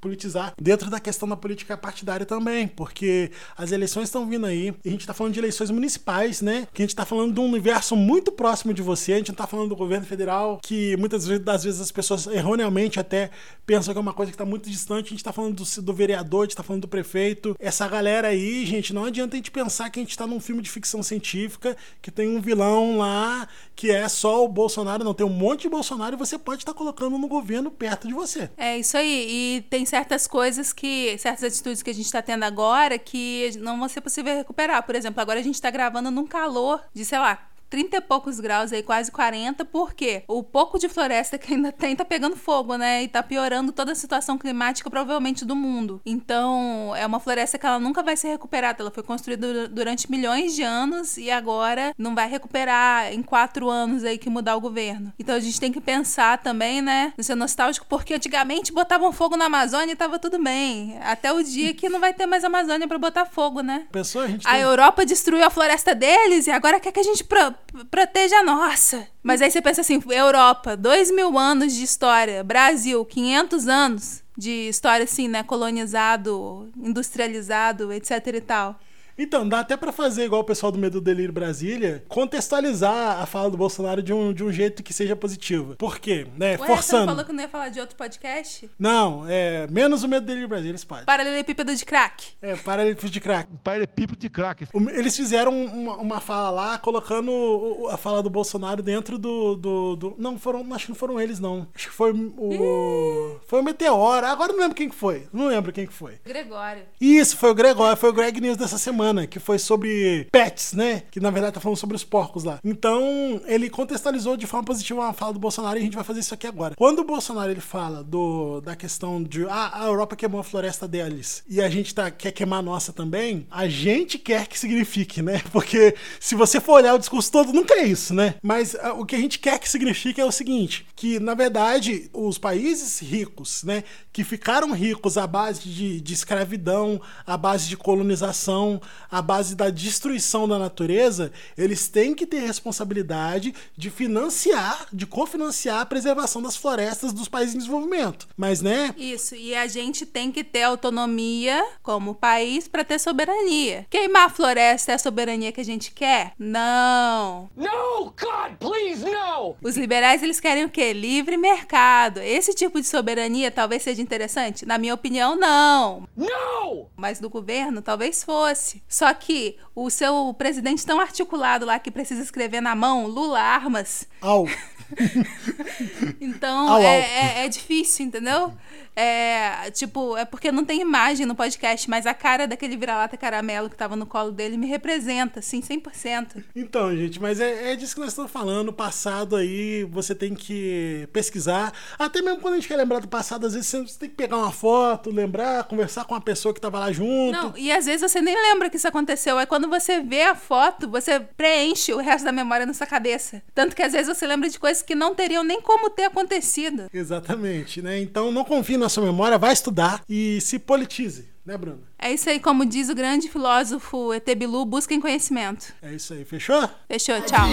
politizar 0.00 0.52
dentro 0.60 0.90
da 0.90 1.00
questão 1.00 1.28
da 1.28 1.36
política 1.36 1.76
partidária 1.76 2.26
também, 2.26 2.68
porque 2.68 3.30
as 3.56 3.72
eleições 3.72 4.04
estão 4.04 4.26
vindo 4.26 4.46
aí, 4.46 4.74
e 4.84 4.88
a 4.88 4.92
gente 4.92 5.06
tá 5.06 5.14
falando 5.14 5.32
de 5.32 5.40
eleições 5.40 5.70
municipais, 5.70 6.40
né? 6.42 6.66
Que 6.72 6.82
a 6.82 6.84
gente 6.84 6.96
está 6.98 7.06
falando 7.06 7.32
de 7.32 7.38
um 7.38 7.44
universo 7.44 7.94
muito 7.94 8.32
próximo 8.32 8.74
de 8.74 8.82
você, 8.82 9.12
a 9.12 9.16
gente 9.18 9.28
não 9.28 9.34
está 9.34 9.46
falando 9.46 9.68
do 9.68 9.76
governo 9.76 10.04
federal, 10.04 10.58
que 10.60 10.96
muitas 10.96 11.26
das 11.40 11.62
vezes 11.62 11.80
as 11.80 11.92
pessoas 11.92 12.26
erroneamente 12.26 12.98
até 12.98 13.30
pensam 13.64 13.94
que 13.94 13.98
é 13.98 14.00
uma 14.00 14.12
coisa 14.12 14.32
que 14.32 14.34
está 14.34 14.44
muito 14.44 14.68
distante, 14.68 15.06
a 15.06 15.10
gente 15.10 15.18
está 15.18 15.32
falando 15.32 15.54
do, 15.54 15.82
do 15.82 15.94
vereador, 15.94 16.40
a 16.40 16.44
gente 16.44 16.52
está 16.52 16.62
falando 16.64 16.82
do 16.82 16.88
prefeito. 16.88 17.54
Essa 17.60 17.86
galera 17.86 18.28
aí, 18.28 18.66
gente, 18.66 18.92
não 18.92 19.04
adianta 19.04 19.36
a 19.36 19.38
gente 19.38 19.50
pensar 19.50 19.90
que 19.90 20.00
a 20.00 20.02
gente 20.02 20.10
está 20.10 20.26
num 20.26 20.40
filme 20.40 20.60
de 20.60 20.70
ficção 20.70 21.02
científica, 21.02 21.76
que 22.02 22.10
tem 22.10 22.28
um 22.28 22.40
vilão 22.40 22.98
lá, 22.98 23.46
que 23.76 23.92
é 23.92 24.08
só 24.08 24.44
o 24.44 24.48
Bolsonaro, 24.48 25.04
não, 25.04 25.14
tem 25.14 25.24
um 25.24 25.30
monte 25.30 25.62
de 25.62 25.68
Bolsonaro 25.68 26.16
e 26.16 26.18
você 26.18 26.36
pode 26.36 26.62
estar 26.62 26.72
tá 26.72 26.78
colocando 26.78 27.16
no 27.16 27.28
governo 27.28 27.70
perto 27.70 28.08
de 28.08 28.14
você. 28.14 28.50
É 28.56 28.76
isso 28.76 28.96
aí, 28.96 29.26
e 29.28 29.62
tem 29.70 29.86
certas 29.86 30.26
coisas 30.26 30.72
que, 30.72 31.16
certas 31.18 31.44
atitudes 31.44 31.80
que 31.80 31.90
a 31.90 31.94
gente 31.94 32.06
está 32.06 32.20
tendo 32.20 32.42
agora 32.42 32.98
que 32.98 33.52
não 33.58 33.78
vão 33.78 33.88
ser 33.88 34.00
possível 34.00 34.34
recuperar. 34.34 34.82
Por 34.82 34.96
exemplo, 34.96 35.20
agora 35.20 35.38
a 35.38 35.42
gente 35.42 35.54
está 35.54 35.70
gravando 35.70 36.10
num 36.10 36.26
calor 36.26 36.87
de, 36.94 37.04
sei 37.04 37.18
lá, 37.18 37.48
30 37.68 37.96
e 37.96 38.00
poucos 38.00 38.40
graus 38.40 38.72
aí, 38.72 38.82
quase 38.82 39.10
40, 39.10 39.64
porque 39.64 40.22
o 40.26 40.42
pouco 40.42 40.78
de 40.78 40.88
floresta 40.88 41.38
que 41.38 41.54
ainda 41.54 41.70
tem 41.70 41.94
tá 41.94 42.04
pegando 42.04 42.36
fogo, 42.36 42.76
né? 42.76 43.02
E 43.02 43.08
tá 43.08 43.22
piorando 43.22 43.72
toda 43.72 43.92
a 43.92 43.94
situação 43.94 44.38
climática, 44.38 44.90
provavelmente, 44.90 45.44
do 45.44 45.54
mundo. 45.54 46.00
Então, 46.04 46.94
é 46.96 47.06
uma 47.06 47.20
floresta 47.20 47.58
que 47.58 47.66
ela 47.66 47.78
nunca 47.78 48.02
vai 48.02 48.16
ser 48.16 48.28
recuperada. 48.28 48.82
Ela 48.82 48.90
foi 48.90 49.02
construída 49.02 49.68
durante 49.68 50.10
milhões 50.10 50.54
de 50.54 50.62
anos 50.62 51.16
e 51.16 51.30
agora 51.30 51.92
não 51.98 52.14
vai 52.14 52.28
recuperar 52.28 53.12
em 53.12 53.22
quatro 53.22 53.68
anos 53.68 54.04
aí 54.04 54.18
que 54.18 54.30
mudar 54.30 54.56
o 54.56 54.60
governo. 54.60 55.12
Então, 55.18 55.34
a 55.34 55.40
gente 55.40 55.60
tem 55.60 55.72
que 55.72 55.80
pensar 55.80 56.38
também, 56.38 56.80
né? 56.80 57.12
No 57.16 57.24
ser 57.24 57.34
nostálgico, 57.34 57.86
porque 57.88 58.14
antigamente 58.14 58.72
botavam 58.72 59.12
fogo 59.12 59.36
na 59.36 59.46
Amazônia 59.46 59.92
e 59.92 59.96
tava 59.96 60.18
tudo 60.18 60.42
bem. 60.42 60.98
Até 61.02 61.32
o 61.32 61.42
dia 61.42 61.74
que 61.74 61.88
não 61.88 62.00
vai 62.00 62.12
ter 62.12 62.26
mais 62.26 62.44
Amazônia 62.44 62.88
para 62.88 62.98
botar 62.98 63.26
fogo, 63.26 63.60
né? 63.60 63.86
Pessoa, 63.90 64.24
a, 64.24 64.28
gente 64.28 64.46
a 64.46 64.52
tem... 64.52 64.60
Europa 64.60 65.04
destruiu 65.04 65.44
a 65.44 65.50
floresta 65.50 65.94
deles 65.94 66.46
e 66.46 66.50
agora 66.50 66.80
quer 66.80 66.92
que 66.92 67.00
a 67.00 67.02
gente 67.02 67.24
pro 67.24 67.57
proteja 67.90 68.36
a 68.36 68.44
nossa. 68.44 69.06
Mas 69.22 69.42
aí 69.42 69.50
você 69.50 69.60
pensa 69.60 69.80
assim, 69.80 70.02
Europa, 70.10 70.76
dois 70.76 71.10
mil 71.10 71.38
anos 71.38 71.74
de 71.74 71.82
história, 71.82 72.42
Brasil, 72.44 73.04
500 73.04 73.68
anos 73.68 74.22
de 74.36 74.68
história 74.68 75.04
assim, 75.04 75.28
né, 75.28 75.42
colonizado, 75.42 76.70
industrializado, 76.76 77.92
etc 77.92 78.26
e 78.34 78.40
tal. 78.40 78.80
Então, 79.18 79.46
dá 79.48 79.60
até 79.60 79.76
para 79.76 79.90
fazer 79.90 80.24
igual 80.24 80.42
o 80.42 80.44
pessoal 80.44 80.70
do 80.70 80.78
Medo 80.78 81.00
Delírio 81.00 81.32
Brasília, 81.32 82.04
contextualizar 82.06 83.20
a 83.20 83.26
fala 83.26 83.50
do 83.50 83.56
Bolsonaro 83.56 84.00
de 84.00 84.12
um, 84.12 84.32
de 84.32 84.44
um 84.44 84.52
jeito 84.52 84.80
que 84.80 84.92
seja 84.92 85.16
positivo. 85.16 85.74
Por 85.74 85.98
quê? 85.98 86.28
Né? 86.36 86.52
Ué, 86.52 86.58
Forçando. 86.58 86.82
Você 86.82 86.96
não 86.98 87.06
falou 87.06 87.24
que 87.24 87.32
não 87.32 87.42
ia 87.42 87.48
falar 87.48 87.68
de 87.70 87.80
outro 87.80 87.96
podcast? 87.96 88.70
Não, 88.78 89.24
é 89.28 89.66
menos 89.68 90.04
o 90.04 90.08
Medo 90.08 90.24
Delírio 90.24 90.46
Brasília, 90.46 90.70
eles 90.70 90.84
podem. 90.84 91.04
Paralelepípedo 91.04 91.74
de 91.74 91.84
crack. 91.84 92.28
É, 92.40 92.54
paralelepípedo 92.54 93.12
de 93.12 93.20
crack. 93.20 93.48
Paralelepípedo 93.64 94.20
de 94.20 94.30
crack. 94.30 94.68
Eles 94.92 95.16
fizeram 95.16 95.64
uma, 95.64 95.96
uma 95.96 96.20
fala 96.20 96.50
lá, 96.50 96.78
colocando 96.78 97.88
a 97.90 97.96
fala 97.96 98.22
do 98.22 98.30
Bolsonaro 98.30 98.82
dentro 98.82 99.18
do, 99.18 99.56
do, 99.56 99.96
do, 99.96 100.16
Não, 100.16 100.38
foram, 100.38 100.60
acho 100.72 100.86
que 100.86 100.92
não 100.92 100.96
foram 100.96 101.20
eles, 101.20 101.40
não. 101.40 101.66
Acho 101.74 101.88
que 101.88 101.94
foi 101.94 102.12
o. 102.12 103.40
Foi 103.48 103.60
o 103.60 103.64
Meteoro. 103.64 104.26
Agora 104.26 104.52
não 104.52 104.60
lembro 104.60 104.76
quem 104.76 104.88
que 104.88 104.94
foi. 104.94 105.26
Não 105.32 105.48
lembro 105.48 105.72
quem 105.72 105.86
que 105.86 105.92
foi. 105.92 106.20
Gregório. 106.24 106.82
Isso, 107.00 107.36
foi 107.36 107.50
o 107.50 107.54
Gregório, 107.54 107.96
foi 107.96 108.10
o 108.10 108.12
Greg 108.12 108.40
News 108.40 108.56
dessa 108.56 108.78
semana 108.78 109.07
semana, 109.08 109.26
que 109.26 109.38
foi 109.38 109.58
sobre 109.58 110.26
pets, 110.30 110.72
né? 110.72 111.02
Que 111.10 111.20
na 111.20 111.30
verdade 111.30 111.54
tá 111.54 111.60
falando 111.60 111.78
sobre 111.78 111.96
os 111.96 112.04
porcos 112.04 112.44
lá. 112.44 112.58
Então, 112.64 113.40
ele 113.46 113.70
contextualizou 113.70 114.36
de 114.36 114.46
forma 114.46 114.64
positiva 114.64 115.00
uma 115.00 115.12
fala 115.12 115.32
do 115.32 115.38
Bolsonaro 115.38 115.78
e 115.78 115.80
a 115.80 115.84
gente 115.84 115.94
vai 115.94 116.04
fazer 116.04 116.20
isso 116.20 116.34
aqui 116.34 116.46
agora. 116.46 116.74
Quando 116.76 117.00
o 117.00 117.04
Bolsonaro 117.04 117.50
ele 117.50 117.60
fala 117.60 118.04
do, 118.04 118.60
da 118.60 118.76
questão 118.76 119.22
de 119.22 119.44
ah, 119.48 119.70
a 119.82 119.86
Europa 119.86 120.16
queimou 120.16 120.40
a 120.40 120.44
floresta 120.44 120.86
deles 120.86 121.42
e 121.48 121.60
a 121.60 121.70
gente 121.70 121.94
tá, 121.94 122.10
quer 122.10 122.32
queimar 122.32 122.58
a 122.58 122.62
nossa 122.62 122.92
também, 122.92 123.46
a 123.50 123.68
gente 123.68 124.18
quer 124.18 124.46
que 124.46 124.58
signifique, 124.58 125.22
né? 125.22 125.42
Porque 125.52 125.94
se 126.20 126.34
você 126.34 126.60
for 126.60 126.74
olhar 126.74 126.94
o 126.94 126.98
discurso 126.98 127.30
todo, 127.30 127.52
nunca 127.52 127.74
é 127.74 127.84
isso, 127.84 128.12
né? 128.12 128.34
Mas 128.42 128.74
ah, 128.76 128.94
o 128.94 129.06
que 129.06 129.16
a 129.16 129.18
gente 129.18 129.38
quer 129.38 129.58
que 129.58 129.68
signifique 129.68 130.20
é 130.20 130.24
o 130.24 130.32
seguinte: 130.32 130.86
que 130.94 131.18
na 131.18 131.34
verdade 131.34 132.10
os 132.12 132.38
países 132.38 132.98
ricos, 133.00 133.62
né, 133.62 133.84
que 134.12 134.24
ficaram 134.24 134.72
ricos 134.72 135.16
à 135.16 135.26
base 135.26 135.68
de, 135.68 136.00
de 136.00 136.12
escravidão, 136.12 137.00
à 137.26 137.36
base 137.36 137.68
de 137.68 137.76
colonização, 137.76 138.80
à 139.10 139.22
base 139.22 139.54
da 139.54 139.70
destruição 139.70 140.48
da 140.48 140.58
natureza, 140.58 141.32
eles 141.56 141.88
têm 141.88 142.14
que 142.14 142.26
ter 142.26 142.40
responsabilidade 142.40 143.54
de 143.76 143.90
financiar, 143.90 144.86
de 144.92 145.06
cofinanciar 145.06 145.80
a 145.80 145.86
preservação 145.86 146.42
das 146.42 146.56
florestas 146.56 147.12
dos 147.12 147.28
países 147.28 147.54
em 147.54 147.58
desenvolvimento. 147.58 148.28
Mas, 148.36 148.60
né? 148.60 148.94
Isso, 148.96 149.34
e 149.34 149.54
a 149.54 149.66
gente 149.66 150.04
tem 150.04 150.30
que 150.30 150.44
ter 150.44 150.62
autonomia 150.62 151.64
como 151.82 152.14
país 152.14 152.68
para 152.68 152.84
ter 152.84 152.98
soberania. 152.98 153.86
Queimar 153.90 154.26
a 154.26 154.30
floresta 154.30 154.92
é 154.92 154.94
a 154.94 154.98
soberania 154.98 155.52
que 155.52 155.60
a 155.60 155.64
gente 155.64 155.90
quer? 155.92 156.32
Não. 156.38 157.48
No, 157.56 158.04
God, 158.04 158.56
please, 158.58 159.04
no! 159.04 159.56
Os 159.62 159.76
liberais 159.76 160.22
eles 160.22 160.40
querem 160.40 160.64
o 160.64 160.70
quê? 160.70 160.92
Livre 160.92 161.36
mercado. 161.36 162.20
Esse 162.20 162.54
tipo 162.54 162.80
de 162.80 162.86
soberania 162.86 163.50
talvez 163.50 163.82
seja 163.82 164.02
interessante? 164.02 164.66
Na 164.66 164.78
minha 164.78 164.94
opinião, 164.94 165.36
não. 165.36 166.08
No! 166.16 166.86
Mas 166.96 167.20
do 167.20 167.30
governo 167.30 167.82
talvez 167.82 168.22
fosse. 168.22 168.82
Só 168.88 169.12
que 169.12 169.56
o 169.74 169.90
seu 169.90 170.32
presidente 170.34 170.84
tão 170.86 170.98
articulado 170.98 171.66
lá 171.66 171.78
que 171.78 171.90
precisa 171.90 172.22
escrever 172.22 172.60
na 172.62 172.74
mão 172.74 173.06
Lula 173.06 173.40
armas. 173.40 174.08
Au. 174.20 174.46
Então 176.20 176.68
Au, 176.68 176.74
au. 176.76 176.80
é, 176.82 177.00
é- 177.40 177.44
é 177.44 177.48
difícil, 177.48 178.06
entendeu? 178.06 178.52
É, 179.00 179.70
tipo, 179.70 180.16
é 180.16 180.24
porque 180.24 180.50
não 180.50 180.64
tem 180.64 180.80
imagem 180.80 181.24
no 181.24 181.36
podcast, 181.36 181.88
mas 181.88 182.04
a 182.04 182.12
cara 182.12 182.48
daquele 182.48 182.76
vira-lata 182.76 183.16
caramelo 183.16 183.70
que 183.70 183.76
tava 183.76 183.94
no 183.94 184.04
colo 184.04 184.32
dele 184.32 184.56
me 184.56 184.66
representa, 184.66 185.38
assim, 185.38 185.60
100%. 185.60 186.42
Então, 186.56 186.96
gente, 186.96 187.20
mas 187.20 187.38
é, 187.38 187.70
é 187.70 187.76
disso 187.76 187.94
que 187.94 188.00
nós 188.00 188.08
estamos 188.08 188.28
falando. 188.28 188.70
O 188.70 188.72
passado 188.72 189.36
aí, 189.36 189.84
você 189.84 190.16
tem 190.16 190.34
que 190.34 191.08
pesquisar. 191.12 191.72
Até 191.96 192.20
mesmo 192.20 192.40
quando 192.40 192.54
a 192.54 192.56
gente 192.56 192.66
quer 192.66 192.74
lembrar 192.74 192.98
do 192.98 193.06
passado, 193.06 193.46
às 193.46 193.54
vezes 193.54 193.68
você 193.68 193.98
tem 194.00 194.08
que 194.08 194.16
pegar 194.16 194.36
uma 194.36 194.50
foto, 194.50 195.12
lembrar, 195.12 195.62
conversar 195.62 196.04
com 196.04 196.16
a 196.16 196.20
pessoa 196.20 196.52
que 196.52 196.60
tava 196.60 196.80
lá 196.80 196.90
junto. 196.90 197.30
Não, 197.30 197.56
e 197.56 197.70
às 197.70 197.86
vezes 197.86 198.00
você 198.00 198.20
nem 198.20 198.34
lembra 198.34 198.68
que 198.68 198.78
isso 198.78 198.88
aconteceu. 198.88 199.38
É 199.38 199.46
quando 199.46 199.68
você 199.68 200.00
vê 200.00 200.22
a 200.22 200.34
foto, 200.34 200.88
você 200.88 201.20
preenche 201.20 201.92
o 201.94 201.98
resto 201.98 202.24
da 202.24 202.32
memória 202.32 202.66
na 202.66 202.74
sua 202.74 202.86
cabeça. 202.86 203.40
Tanto 203.54 203.76
que 203.76 203.82
às 203.82 203.92
vezes 203.92 204.08
você 204.08 204.26
lembra 204.26 204.48
de 204.48 204.58
coisas 204.58 204.82
que 204.82 204.96
não 204.96 205.14
teriam 205.14 205.44
nem 205.44 205.62
como 205.62 205.88
ter 205.88 206.06
acontecido. 206.06 206.86
Exatamente, 206.92 207.80
né? 207.80 208.00
Então 208.00 208.32
não 208.32 208.44
confie 208.44 208.76
na 208.76 208.87
sua 208.88 209.04
memória, 209.04 209.38
vai 209.38 209.52
estudar 209.52 210.02
e 210.08 210.40
se 210.40 210.58
politize, 210.58 211.28
né, 211.44 211.56
Bruna? 211.56 211.82
É 211.98 212.12
isso 212.12 212.28
aí, 212.28 212.40
como 212.40 212.64
diz 212.64 212.88
o 212.88 212.94
grande 212.94 213.28
filósofo 213.28 214.12
ET 214.12 214.26
Bilu, 214.36 214.64
busquem 214.64 215.00
conhecimento. 215.00 215.72
É 215.82 215.94
isso 215.94 216.12
aí, 216.14 216.24
fechou? 216.24 216.68
Fechou, 216.88 217.20
tchau. 217.22 217.48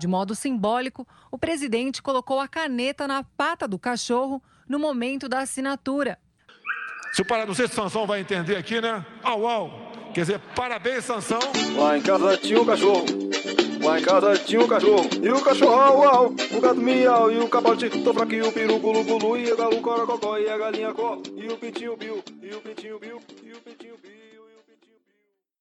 De 0.00 0.06
modo 0.06 0.34
simbólico, 0.34 1.06
o 1.30 1.36
presidente 1.36 2.00
colocou 2.00 2.40
a 2.40 2.48
caneta 2.48 3.06
na 3.06 3.22
pata 3.22 3.68
do 3.68 3.78
cachorro 3.78 4.42
no 4.66 4.78
momento 4.78 5.28
da 5.28 5.40
assinatura. 5.40 6.18
Se 7.12 7.20
o 7.20 7.24
para, 7.24 7.44
não 7.44 7.54
sei 7.54 7.68
se 7.68 7.74
Sansão 7.74 8.06
vai 8.06 8.20
entender 8.20 8.56
aqui, 8.56 8.80
né? 8.80 9.04
Au, 9.22 9.46
au. 9.46 9.92
Quer 10.14 10.20
dizer, 10.22 10.40
parabéns, 10.54 11.04
Sansão. 11.04 11.40
Lá 11.76 11.98
em 11.98 12.02
casa 12.02 12.36
tinha 12.38 12.62
um 12.62 12.64
cachorro. 12.64 13.04
Lá 13.82 13.98
em 13.98 14.02
casa 14.02 14.34
tinha 14.36 14.60
um 14.60 14.68
cachorro. 14.68 15.08
E 15.22 15.28
o 15.30 15.40
cachorro 15.40 15.80
au, 15.80 16.08
au. 16.08 16.26
O 16.26 16.60
gato 16.60 16.80
miau. 16.80 17.30
E 17.30 17.38
o 17.38 17.48
capote 17.48 17.88
tô 17.88 18.12
fraquinho. 18.12 18.48
O 18.48 18.52
peru 18.52 18.78
gulu 18.78 19.04
gulu. 19.04 19.36
E 19.36 19.50
a 19.50 19.56
galo 19.56 19.80
corococó. 19.80 20.38
E 20.38 20.48
a 20.48 20.58
galinha 20.58 20.92
có. 20.92 21.18
E 21.36 21.46
o 21.48 21.56
pintinho 21.56 21.96
biu. 21.96 22.22
E 22.42 22.54
o 22.54 22.60
pintinho 22.60 22.98
biu. 22.98 23.20